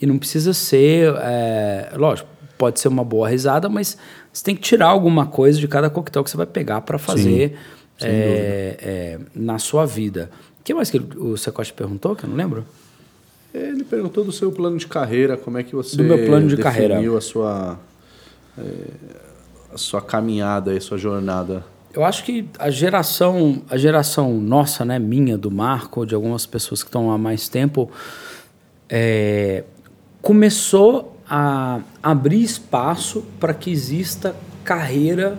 [0.00, 2.28] E não precisa ser, é, lógico,
[2.62, 3.98] pode ser uma boa risada, mas
[4.32, 7.58] você tem que tirar alguma coisa de cada coquetel que você vai pegar para fazer
[7.98, 10.30] sem é, é, na sua vida.
[10.60, 12.64] O que mais que o Secote perguntou, que eu não lembro?
[13.52, 16.54] Ele perguntou do seu plano de carreira, como é que você Do meu plano de
[16.54, 17.18] definiu carreira.
[17.18, 17.80] a sua
[18.56, 18.62] é,
[19.74, 21.64] a sua caminhada, a sua jornada.
[21.92, 26.84] Eu acho que a geração, a geração nossa, né, minha, do Marco, de algumas pessoas
[26.84, 27.90] que estão há mais tempo,
[28.88, 29.64] é,
[30.22, 35.38] começou a abrir espaço para que exista carreira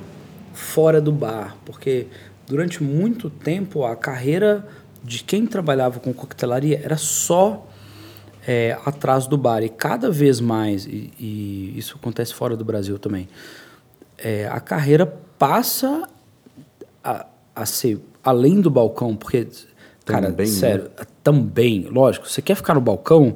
[0.54, 2.08] fora do bar, porque
[2.48, 4.68] durante muito tempo, a carreira
[5.04, 7.68] de quem trabalhava com coquetelaria era só
[8.48, 9.64] é, atrás do bar.
[9.64, 13.28] E cada vez mais, e, e isso acontece fora do Brasil também,
[14.18, 15.06] é, a carreira
[15.38, 16.08] passa
[17.04, 17.26] a,
[17.56, 19.48] a ser além do balcão, porque,
[20.06, 20.52] cara, Também, né?
[20.54, 20.92] sério,
[21.24, 23.36] também, lógico, você quer ficar no balcão,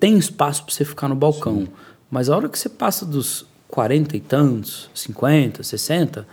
[0.00, 1.68] tem espaço para você ficar no balcão.
[2.10, 6.26] Mas a hora que você passa dos 40 e tantos, 50, 60,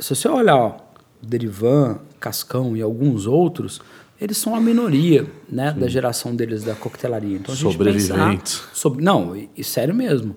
[0.00, 0.76] se você olhar ó,
[1.22, 3.80] Derivan, Cascão e alguns outros,
[4.20, 7.36] eles são a minoria né, da geração deles da coquetelaria.
[7.36, 8.58] Então, Sobreviventes.
[8.58, 10.36] pensar Sobre, não, e, e sério mesmo.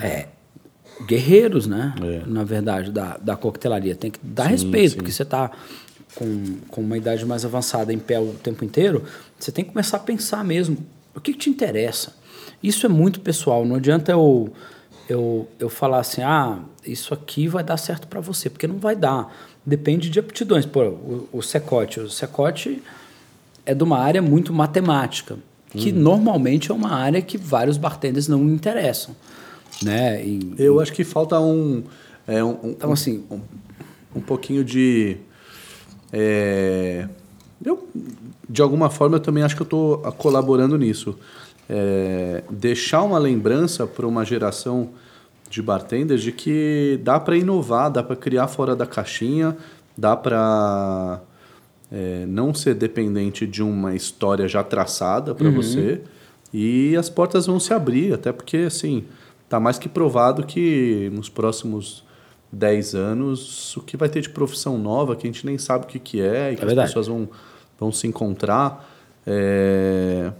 [0.00, 0.28] É,
[1.06, 1.94] guerreiros, né?
[2.26, 3.94] Na verdade, da, da coquetelaria.
[3.94, 5.50] Tem que dar respeito, porque você está
[6.14, 9.04] com, com uma idade mais avançada em pé o tempo inteiro,
[9.38, 10.76] você tem que começar a pensar mesmo
[11.14, 12.14] o que, que te interessa.
[12.62, 14.52] Isso é muito pessoal, não adianta eu,
[15.08, 18.96] eu, eu falar assim, ah, isso aqui vai dar certo para você, porque não vai
[18.96, 19.34] dar.
[19.66, 20.64] Depende de aptidões.
[20.66, 22.82] Pô, o, o secote, o secote
[23.66, 25.38] é de uma área muito matemática,
[25.70, 29.16] que normalmente é uma área que vários bartenders não interessam.
[29.82, 30.24] Né?
[30.24, 31.82] E- Eu acho que falta um.
[32.28, 33.40] É, um, um- então, assim, um,
[34.14, 35.16] um pouquinho de.
[36.16, 37.08] É,
[37.64, 37.88] eu,
[38.48, 41.18] de alguma forma, eu também acho que eu estou colaborando nisso.
[41.68, 44.90] É, deixar uma lembrança para uma geração
[45.50, 49.56] de bartenders de que dá para inovar, dá para criar fora da caixinha,
[49.96, 51.20] dá para
[52.26, 56.00] não ser dependente de uma história já traçada para você
[56.52, 59.04] e as portas vão se abrir, até porque assim
[59.48, 62.04] tá mais que provado que nos próximos
[62.54, 65.88] 10 anos o que vai ter de profissão nova que a gente nem sabe o
[65.88, 66.88] que, que é e que as verdade.
[66.88, 67.28] pessoas vão,
[67.78, 68.88] vão se encontrar.
[69.26, 70.32] é,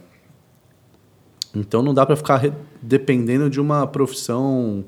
[1.54, 2.42] Então não dá para ficar
[2.82, 4.84] dependendo de uma profissão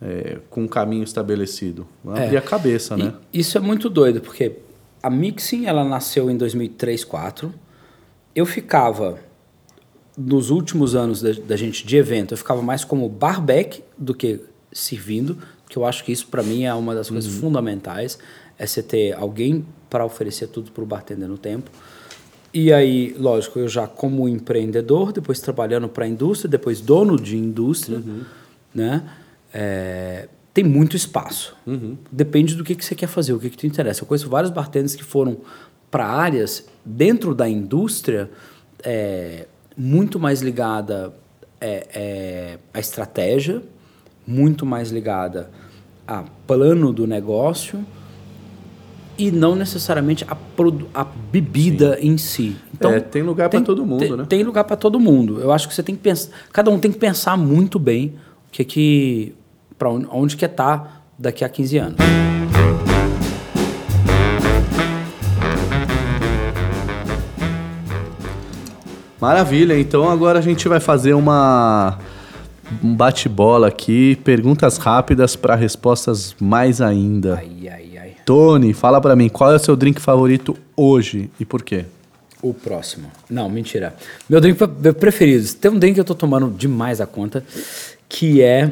[0.00, 1.86] é, com um caminho estabelecido.
[2.02, 2.24] Vai É.
[2.24, 3.14] abrir a cabeça, E né?
[3.32, 4.56] Isso é muito doido, porque
[5.02, 7.52] a Mixing ela nasceu em 2003, 2004.
[8.34, 9.18] Eu ficava,
[10.16, 14.40] nos últimos anos da, da gente de evento, eu ficava mais como barback do que
[14.72, 15.36] servindo,
[15.70, 18.18] que eu acho que isso para mim é uma das coisas fundamentais,
[18.58, 21.70] é você ter alguém para oferecer tudo para o bartender no tempo.
[22.52, 27.36] E aí, lógico, eu já como empreendedor, depois trabalhando para a indústria, depois dono de
[27.36, 28.02] indústria,
[28.74, 29.08] né?
[29.54, 31.56] É, tem muito espaço.
[32.10, 34.02] Depende do que, que você quer fazer, o que, que te interessa.
[34.02, 35.38] Eu conheço vários bartenders que foram
[35.88, 38.28] para áreas dentro da indústria
[38.82, 39.46] é,
[39.76, 41.14] muito mais ligada
[41.60, 43.62] é, é, à estratégia,
[44.26, 45.50] muito mais ligada
[46.10, 47.86] a plano do negócio
[49.16, 50.36] e não necessariamente a,
[50.92, 52.56] a bebida em si.
[52.74, 54.26] Então, É, tem lugar pra todo mundo, tem, né?
[54.28, 55.40] Tem lugar para todo mundo.
[55.40, 58.14] Eu acho que você tem que pensar, cada um tem que pensar muito bem
[58.48, 59.34] o que que
[59.78, 61.96] para onde, onde quer estar daqui a 15 anos.
[69.20, 71.98] Maravilha, então agora a gente vai fazer uma
[72.82, 77.36] um bate-bola aqui, perguntas rápidas para respostas mais ainda.
[77.36, 78.16] Ai, ai, ai.
[78.24, 81.84] Tony, fala para mim, qual é o seu drink favorito hoje e por quê?
[82.42, 83.10] O próximo.
[83.28, 83.94] Não, mentira.
[84.28, 85.52] Meu drink pre- preferido.
[85.54, 87.44] Tem um drink que eu tô tomando demais a conta,
[88.08, 88.70] que é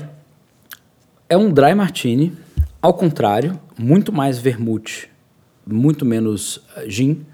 [1.29, 2.33] é um dry martini,
[2.81, 5.11] ao contrário, muito mais vermute,
[5.67, 7.27] muito menos eh, gin,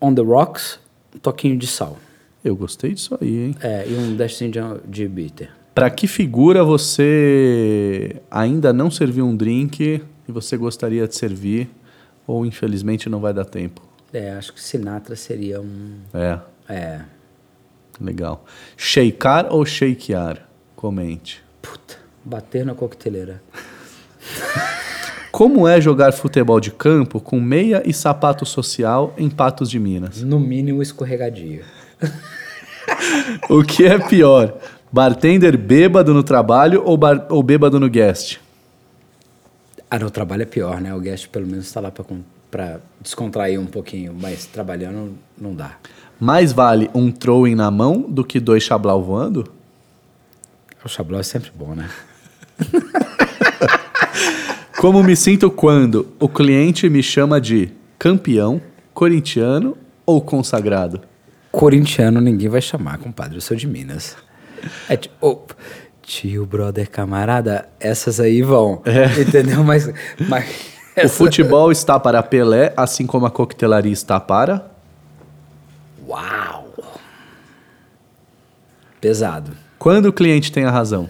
[0.00, 0.78] on the rocks,
[1.14, 1.98] um toquinho de sal.
[2.42, 3.56] Eu gostei disso aí, hein?
[3.60, 5.50] É, e um dashzinho de, de bitter.
[5.78, 11.70] Para que figura você ainda não serviu um drink e você gostaria de servir
[12.26, 13.80] ou infelizmente não vai dar tempo?
[14.12, 15.98] É, acho que Sinatra seria um.
[16.12, 17.00] É, É.
[18.00, 18.44] legal.
[18.76, 20.48] Shakear ou shakear?
[20.74, 21.44] Comente.
[21.62, 23.40] Puta, bater na coqueteleira.
[25.30, 30.22] Como é jogar futebol de campo com meia e sapato social em Patos de Minas?
[30.22, 31.62] No mínimo escorregadio.
[33.50, 34.56] O que é pior?
[34.92, 38.38] Bartender bêbado no trabalho ou, bar- ou bêbado no guest?
[39.90, 40.94] Ah, no trabalho é pior, né?
[40.94, 41.92] O guest pelo menos está lá
[42.50, 45.76] pra descontrair um pouquinho, mas trabalhando não dá.
[46.18, 49.50] Mais vale um throwing na mão do que dois chablau voando?
[50.84, 51.90] O Chablau é sempre bom, né?
[54.78, 58.62] Como me sinto quando o cliente me chama de campeão,
[58.94, 59.76] corintiano
[60.06, 61.00] ou consagrado?
[61.50, 63.36] Corintiano ninguém vai chamar, compadre.
[63.36, 64.16] Eu sou de Minas.
[64.88, 65.40] É tipo, ô,
[66.02, 68.82] tio, brother, camarada, essas aí vão.
[69.20, 69.62] Entendeu?
[69.64, 69.88] Mas.
[70.28, 70.48] mas
[70.96, 74.70] O essa- futebol está para Pelé, assim como a coquetelaria está para.
[76.06, 76.66] Uau!
[79.00, 79.52] Pesado.
[79.78, 81.08] Quando o cliente tem a razão?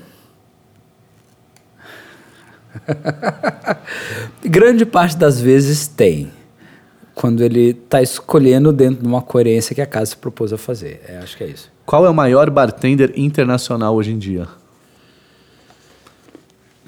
[4.45, 6.31] Grande parte das vezes tem.
[7.15, 11.03] Quando ele está escolhendo dentro de uma coerência que a casa se propôs a fazer.
[11.09, 11.71] É, acho que é isso.
[11.89, 14.47] Qual é o maior bartender internacional hoje em dia?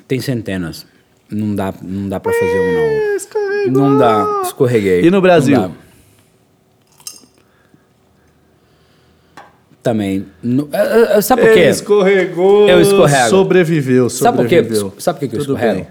[0.06, 0.84] Tem centenas.
[1.30, 3.88] Não dá, não dá para fazer um, não.
[3.90, 4.42] Não dá.
[4.44, 5.02] Escorreguei.
[5.02, 5.74] E no Brasil?
[9.82, 10.26] Também.
[10.42, 11.60] No- é, é, sabe por quê?
[11.60, 12.68] escorregou.
[12.68, 13.30] Eu escorrego.
[13.30, 14.56] Sobreviveu, Sabe por quê?
[14.56, 14.94] sobreviveu.
[14.98, 15.80] Sabe por que que eu Tudo escorrego?
[15.80, 15.88] bem.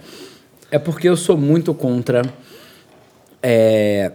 [0.70, 2.22] É porque eu sou muito contra
[3.42, 4.12] é,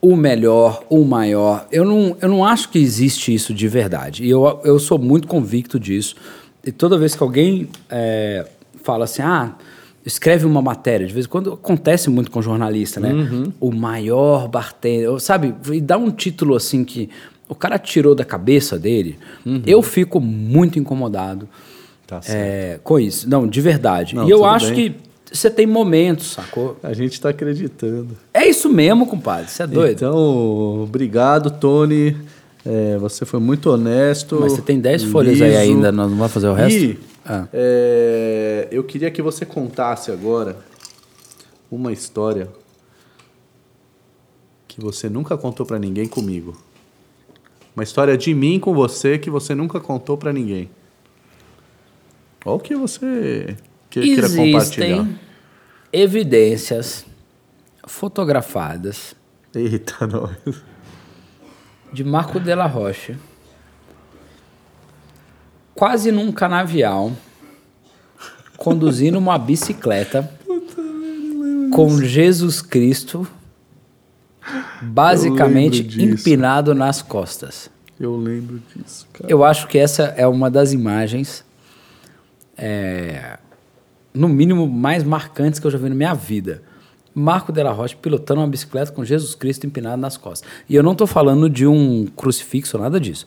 [0.00, 1.66] o melhor, o maior.
[1.72, 4.24] Eu não, eu não acho que existe isso de verdade.
[4.24, 6.14] E eu, eu sou muito convicto disso.
[6.64, 8.46] E toda vez que alguém é,
[8.82, 9.54] fala assim, ah,
[10.04, 13.12] escreve uma matéria, de vez em quando acontece muito com jornalista, né?
[13.12, 13.52] Uhum.
[13.60, 15.54] O maior bartender, sabe?
[15.72, 17.08] E dá um título assim que
[17.48, 19.18] o cara tirou da cabeça dele.
[19.66, 21.48] Eu fico muito incomodado
[22.08, 22.20] Uhum.
[22.20, 23.28] Tá é, com isso.
[23.28, 24.14] Não, de verdade.
[24.14, 24.92] Não, e eu acho bem.
[24.92, 26.76] que você tem momentos, sacou?
[26.82, 28.16] A gente tá acreditando.
[28.32, 29.50] É isso mesmo, compadre.
[29.50, 29.96] Você é doido.
[29.96, 32.16] Então, obrigado, Tony.
[32.64, 34.38] É, você foi muito honesto.
[34.40, 36.78] Mas você tem 10 folhas aí ainda, nós não vamos fazer o resto?
[36.78, 37.46] E Ah.
[37.52, 40.56] é, eu queria que você contasse agora
[41.70, 42.48] uma história
[44.66, 46.56] que você nunca contou pra ninguém comigo.
[47.76, 50.68] Uma história de mim com você que você nunca contou pra ninguém.
[52.44, 53.56] Olha o que você
[53.90, 55.06] que, queira compartilhar.
[55.92, 57.06] Evidências
[57.86, 59.14] fotografadas
[59.54, 60.36] Eita, nós.
[61.92, 63.16] de Marco Della Rocha
[65.74, 67.12] quase num canavial
[68.56, 70.30] conduzindo uma bicicleta
[71.72, 73.26] com Jesus Cristo
[74.82, 77.70] basicamente empinado nas costas.
[77.98, 79.30] Eu lembro disso, cara.
[79.30, 81.44] Eu acho que essa é uma das imagens,
[82.56, 83.38] é,
[84.14, 86.62] no mínimo, mais marcantes que eu já vi na minha vida.
[87.14, 90.48] Marco Della Rocha pilotando uma bicicleta com Jesus Cristo empinado nas costas.
[90.68, 93.26] E eu não estou falando de um crucifixo, nada disso.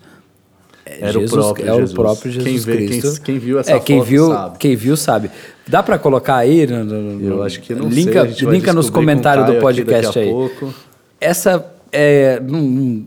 [0.86, 1.92] É Era o próprio é Jesus.
[1.92, 3.22] o próprio Jesus Quem vê- quem- Cristo.
[3.22, 4.58] quem viu essa é, quem foto viu, sabe.
[4.58, 5.32] Quem viu sabe.
[5.68, 6.66] Dá para colocar aí?
[6.66, 8.48] No, no- Eu acho que não linka, sei.
[8.50, 10.30] linka nos comentários do podcast aí.
[10.30, 10.74] pouco.
[11.20, 13.06] Essa é, não,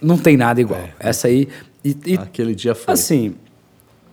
[0.00, 0.80] não, tem nada igual.
[0.98, 1.48] Essa aí.
[1.84, 2.92] E, e, Aquele dia foi.
[2.94, 3.34] assim,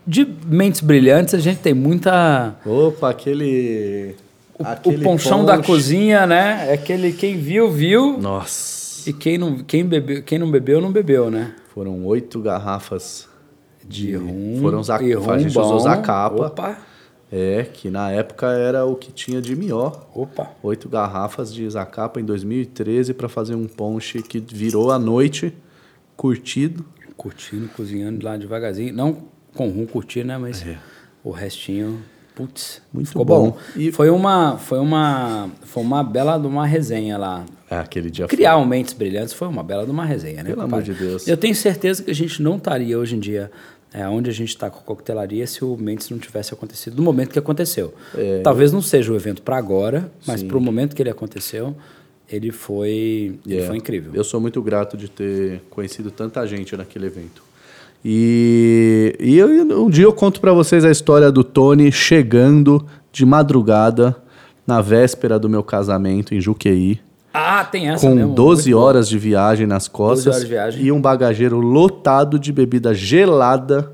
[0.06, 2.56] de mentes brilhantes a gente tem muita.
[2.66, 4.16] Opa, aquele.
[4.58, 6.68] O, aquele o ponchão da cozinha, né?
[6.70, 8.18] É aquele quem viu, viu.
[8.18, 9.10] Nossa.
[9.10, 11.54] E quem não, quem, bebeu, quem não bebeu, não bebeu, né?
[11.74, 13.28] Foram oito garrafas
[13.88, 14.08] de.
[14.12, 14.60] De rum.
[14.62, 14.98] Foram za...
[14.98, 15.62] rum A gente bom.
[15.62, 16.48] usou Zacapa.
[16.48, 16.78] Opa,
[17.32, 20.08] É, que na época era o que tinha de melhor.
[20.14, 20.52] opa.
[20.64, 25.54] Oito garrafas de Zacapa em 2013 para fazer um ponche que virou à noite,
[26.16, 26.86] curtido.
[27.18, 28.94] Curtindo, cozinhando lá devagarzinho.
[28.94, 30.38] Não com rum curtindo, né?
[30.38, 30.78] Mas É.
[31.24, 32.02] o restinho,
[32.36, 33.50] putz, Muito ficou bom.
[33.52, 33.58] bom.
[33.76, 37.46] E- Foi uma, foi uma, foi uma bela de uma resenha lá.
[37.70, 40.50] É, aquele dia Criar um Mentes Brilhantes foi uma bela de uma resenha, né?
[40.52, 40.92] Pelo compadre?
[40.92, 41.28] amor de Deus.
[41.28, 43.50] Eu tenho certeza que a gente não estaria hoje em dia
[43.94, 47.02] é, onde a gente está com a coquetelaria se o Mentes não tivesse acontecido no
[47.04, 47.94] momento que aconteceu.
[48.44, 51.76] Talvez não seja o evento para agora, mas É, para o momento que ele aconteceu,
[52.30, 54.12] ele foi, ele É, foi incrível.
[54.14, 57.42] Eu sou muito grato de ter conhecido tanta gente naquele evento.
[58.08, 59.48] E, e eu-
[59.84, 64.16] um dia eu conto pra vocês a história do Tony chegando de madrugada
[64.68, 67.00] na véspera do meu casamento em Juqueí,
[67.34, 68.34] Ah, tem essa com mesmo.
[68.36, 68.86] 12 muito bom.
[68.86, 73.92] horas de viagem nas costas horas e um bagageiro lotado de bebida gelada.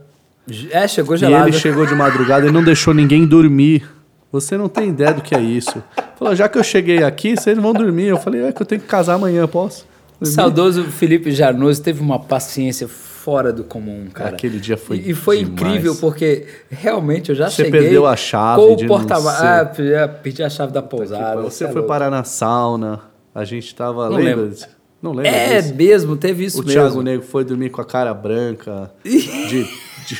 [0.71, 1.47] É, chegou E gelado.
[1.47, 3.83] ele chegou de madrugada e não deixou ninguém dormir.
[4.29, 5.81] Você não tem ideia do que é isso.
[6.19, 8.07] Falou, já que eu cheguei aqui, vocês vão dormir.
[8.07, 9.85] Eu falei, é que eu tenho que casar amanhã, posso?
[10.19, 12.87] O saudoso Felipe Jarnoso teve uma paciência
[13.23, 14.29] fora do comum, cara.
[14.31, 15.53] Aquele dia foi E, e foi demais.
[15.53, 17.79] incrível, porque realmente eu já Você cheguei...
[17.81, 21.41] perdeu a chave Com o porta ser- Ah, perdi- perdi a chave da pousada.
[21.41, 21.87] Você é foi louco.
[21.87, 22.99] parar na sauna,
[23.33, 24.09] a gente tava.
[24.09, 24.43] Não lembra?
[24.45, 24.57] lembro.
[25.01, 25.75] Não lembra É disso?
[25.75, 26.79] mesmo, teve isso O mesmo.
[26.81, 28.91] Thiago Negro foi dormir com a cara branca.
[29.03, 29.63] de,
[30.07, 30.19] de-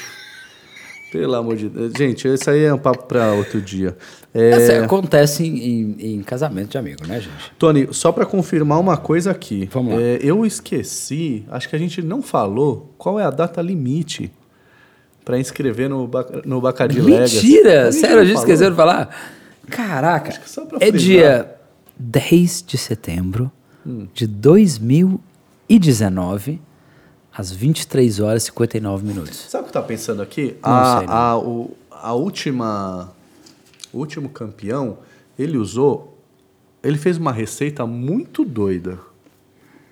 [1.12, 1.91] Pelo amor de Deus.
[1.97, 3.97] Gente, isso aí é um papo pra outro dia.
[4.34, 7.51] É, Essa acontece em, em- em casamento de amigo, né, gente?
[7.59, 9.68] Tony, só pra confirmar uma coisa aqui.
[9.74, 10.01] Vamos lá.
[10.01, 14.32] É, eu esqueci, acho que a gente não falou qual é a data limite
[15.26, 16.09] pra inscrever no,
[16.45, 17.01] no Bacardi.
[17.01, 17.91] Mentira!
[17.91, 19.09] Sério, a gente esqueceu de falar?
[19.70, 21.53] Caraca, que só pra é dia
[21.99, 23.51] 10 de setembro
[23.86, 24.07] Hum.
[24.14, 26.62] de 2019,
[27.36, 29.38] às 23 horas e 59 minutos.
[29.50, 30.56] Sabe o que tá pensando aqui?
[30.64, 31.14] Não a, sei, não.
[31.14, 33.14] a, o, a última.
[33.94, 34.98] O último campeão,
[35.38, 36.18] ele usou.
[36.84, 39.00] Ele fez uma receita muito doida.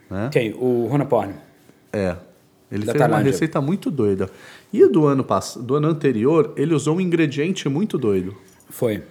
[0.10, 0.30] Né?
[0.32, 0.54] Quem?
[0.54, 1.34] O Rona Porn.
[1.94, 2.16] É.
[2.72, 3.32] Ele Da fez uma Tailândia.
[3.32, 4.30] receita muito doida.
[4.72, 5.58] E do ano, pass...
[5.60, 8.36] do ano anterior, ele usou um ingrediente muito doido.
[8.70, 9.04] Foi.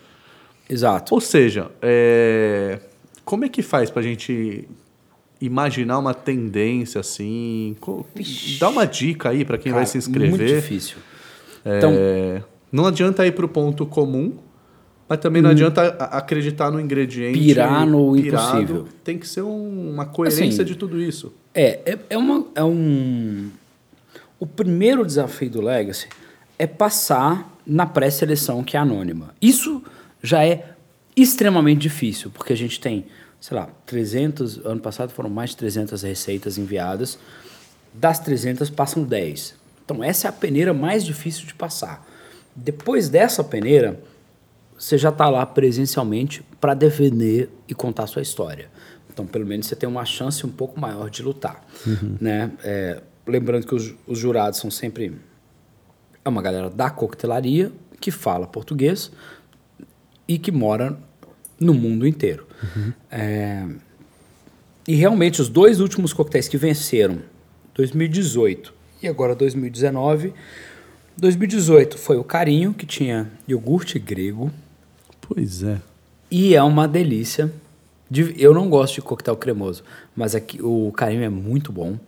[0.68, 1.14] Exato.
[1.14, 2.80] Ou seja, é,
[3.24, 4.68] como é que faz pra gente
[5.40, 7.76] imaginar uma tendência assim?
[8.58, 10.30] Dá uma dica aí pra quem vai Cara, se inscrever.
[10.30, 10.96] Muito difícil.
[11.64, 11.92] É, Então-
[12.72, 14.34] não adianta ir pro ponto comum,
[15.08, 17.38] mas também não adianta a- acreditar no ingrediente.
[17.38, 17.42] Hum.
[17.44, 18.46] Pirar no pirado.
[18.58, 18.88] impossível.
[19.04, 21.32] Tem que ser um- uma coerência Assim, de tudo isso.
[21.54, 23.48] É, é, é, uma, é um.
[24.38, 26.08] O primeiro desafio do Legacy
[26.58, 29.34] é passar na pré-seleção que é anônima.
[29.42, 29.82] Isso
[30.22, 30.72] já é
[31.16, 33.06] extremamente difícil, porque a gente tem,
[33.40, 34.64] sei lá, 300.
[34.64, 37.18] Ano passado foram mais de 300 receitas enviadas.
[37.92, 39.54] Das 300 passam 10.
[39.84, 42.06] Então, essa é a peneira mais difícil de passar.
[42.54, 44.00] Depois dessa peneira,
[44.76, 48.70] você já está lá presencialmente para defender e contar sua história.
[49.10, 51.64] Então, pelo menos você tem uma chance um pouco maior de lutar.
[52.20, 52.52] Né?
[52.62, 55.18] É, lembrando que os, os jurados são sempre
[56.24, 59.10] é uma galera da coquetelaria que fala português
[60.26, 60.98] e que mora
[61.60, 62.46] no mundo inteiro.
[63.10, 63.66] É,
[64.86, 67.18] e realmente os dois últimos coquetéis que venceram,
[67.74, 70.32] 2018 e agora 2019,
[71.16, 74.50] 2018 foi o Carinho, que tinha iogurte grego,
[75.20, 75.78] Pois é.
[76.30, 77.52] e é uma delícia.
[78.10, 79.84] De- Eu não gosto de coquetel cremoso,
[80.16, 81.98] mas aqui o Carinho é muito bom.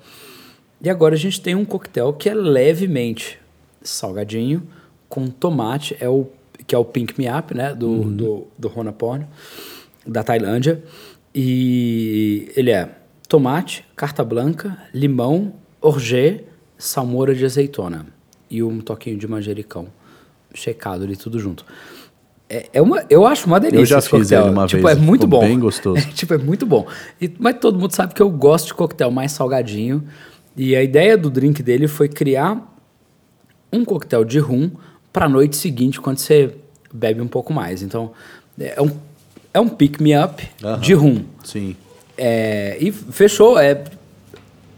[0.82, 3.38] E agora a gente tem um coquetel que é levemente
[3.82, 4.62] salgadinho,
[5.09, 6.26] com tomate, é o,
[6.71, 7.75] que é o Pink Me Up, né?
[7.75, 9.27] Do, do, do Honaporn,
[10.07, 10.81] da Tailândia.
[11.35, 12.89] E ele é
[13.29, 16.45] tomate, carta branca, limão, orgê,
[16.79, 18.07] salmoura de azeitona
[18.49, 19.89] e um toquinho de manjericão
[20.55, 21.64] checado ali tudo junto.
[22.49, 24.43] É, é uma, eu acho uma delícia Eu já fiz coquetel.
[24.43, 25.47] ele uma tipo, vez, é muito ficou bom.
[25.47, 25.99] bem gostoso.
[25.99, 26.87] É, tipo, é muito bom.
[27.21, 30.05] E- mas todo mundo sabe que eu gosto de coquetel mais salgadinho.
[30.57, 32.73] E a ideia do drink dele foi criar
[33.73, 34.71] um coquetel de rum
[35.12, 36.55] para a noite seguinte, quando você
[36.93, 37.82] bebe um pouco mais.
[37.82, 38.12] Então,
[38.59, 38.91] é um,
[39.55, 40.49] é um pick-me-up
[40.80, 41.22] de rum.
[41.45, 41.76] Sim.
[42.16, 43.59] É, e fechou.
[43.59, 43.84] É,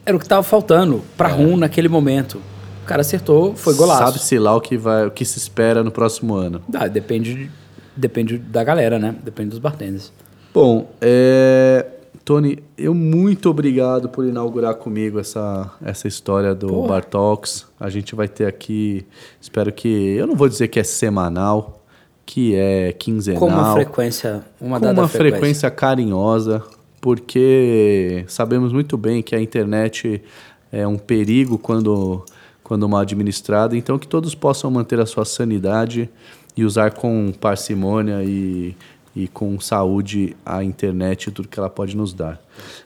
[0.05, 2.41] era o que estava faltando para rum naquele momento.
[2.83, 4.03] O cara acertou, foi golaço.
[4.05, 6.61] Sabe-se lá o que, vai, o que se espera no próximo ano.
[6.75, 7.51] Ah, depende, de-
[7.97, 9.15] depende da galera, né?
[9.23, 10.13] Depende dos bartenders.
[10.53, 11.87] Bom, é,
[12.25, 16.89] Tony, eu muito obrigado por inaugurar comigo essa, essa história do Porra.
[16.89, 17.67] Bar Talks.
[17.79, 19.07] A gente vai ter aqui,
[19.41, 21.82] espero que, eu não vou dizer que é semanal,
[22.25, 23.41] que é quinzenal.
[23.41, 25.19] Com uma frequência, uma com uma frequência.
[25.39, 26.63] frequência carinhosa,
[27.01, 30.23] porque sabemos muito bem que a internet
[30.71, 32.25] é um perigo quando,
[32.63, 36.09] quando mal administrada, então que todos possam manter a sua sanidade
[36.57, 38.75] e usar com parcimônia e,
[39.15, 42.41] e com saúde a internet e tudo que ela pode nos dar.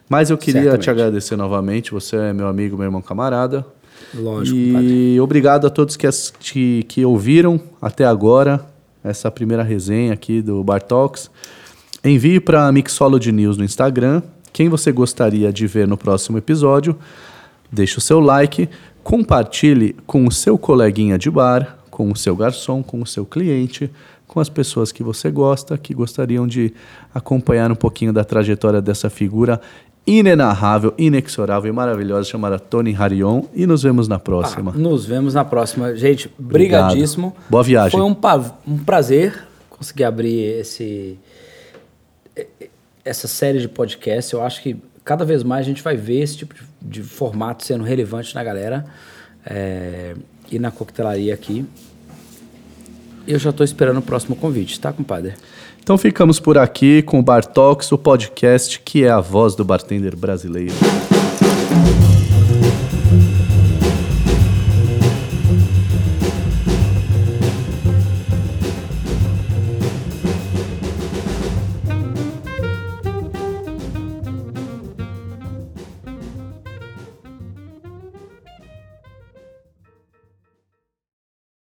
[0.09, 0.85] Mas eu queria Certamente.
[0.85, 3.65] te agradecer novamente, você é meu amigo, meu irmão camarada.
[4.15, 5.21] Lógico, E compadre.
[5.21, 8.65] obrigado a todos que, que ouviram até agora
[9.07, 11.31] essa primeira resenha aqui do Bar Talks.
[12.05, 14.21] Envie para Mixology News no Instagram.
[14.53, 16.97] Quem você gostaria de ver no próximo episódio,
[17.71, 18.69] deixe o seu like,
[19.05, 23.91] compartilhe com o seu coleguinha de bar, com o seu garçom, com o seu cliente,
[24.27, 26.75] com as pessoas que você gosta, que gostariam de
[27.15, 29.61] acompanhar um pouquinho da trajetória dessa figura
[30.07, 33.43] inenarrável, inexorável e maravilhosa chamada Tony Harion.
[33.55, 34.73] E nos vemos na próxima.
[34.75, 35.97] Ah, nos vemos na próxima.
[35.97, 36.89] Gente, Obrigado.
[36.89, 37.35] brigadíssimo.
[37.51, 37.99] Boa viagem.
[37.99, 38.17] Foi um,
[38.67, 41.19] um prazer conseguir abrir esse
[43.05, 44.33] essa série de podcasts.
[44.33, 47.65] Eu acho que cada vez mais a gente vai ver esse tipo de, de formato
[47.65, 48.85] sendo relevante na galera
[49.45, 50.15] é,
[50.51, 51.65] e na coquetelaria aqui.
[53.27, 55.35] Eu já estou esperando o próximo convite, tá, compadre?
[55.87, 59.65] Então ficamos por aqui com o Bar Talks, o podcast que é a voz do
[59.65, 60.75] bartender brasileiro.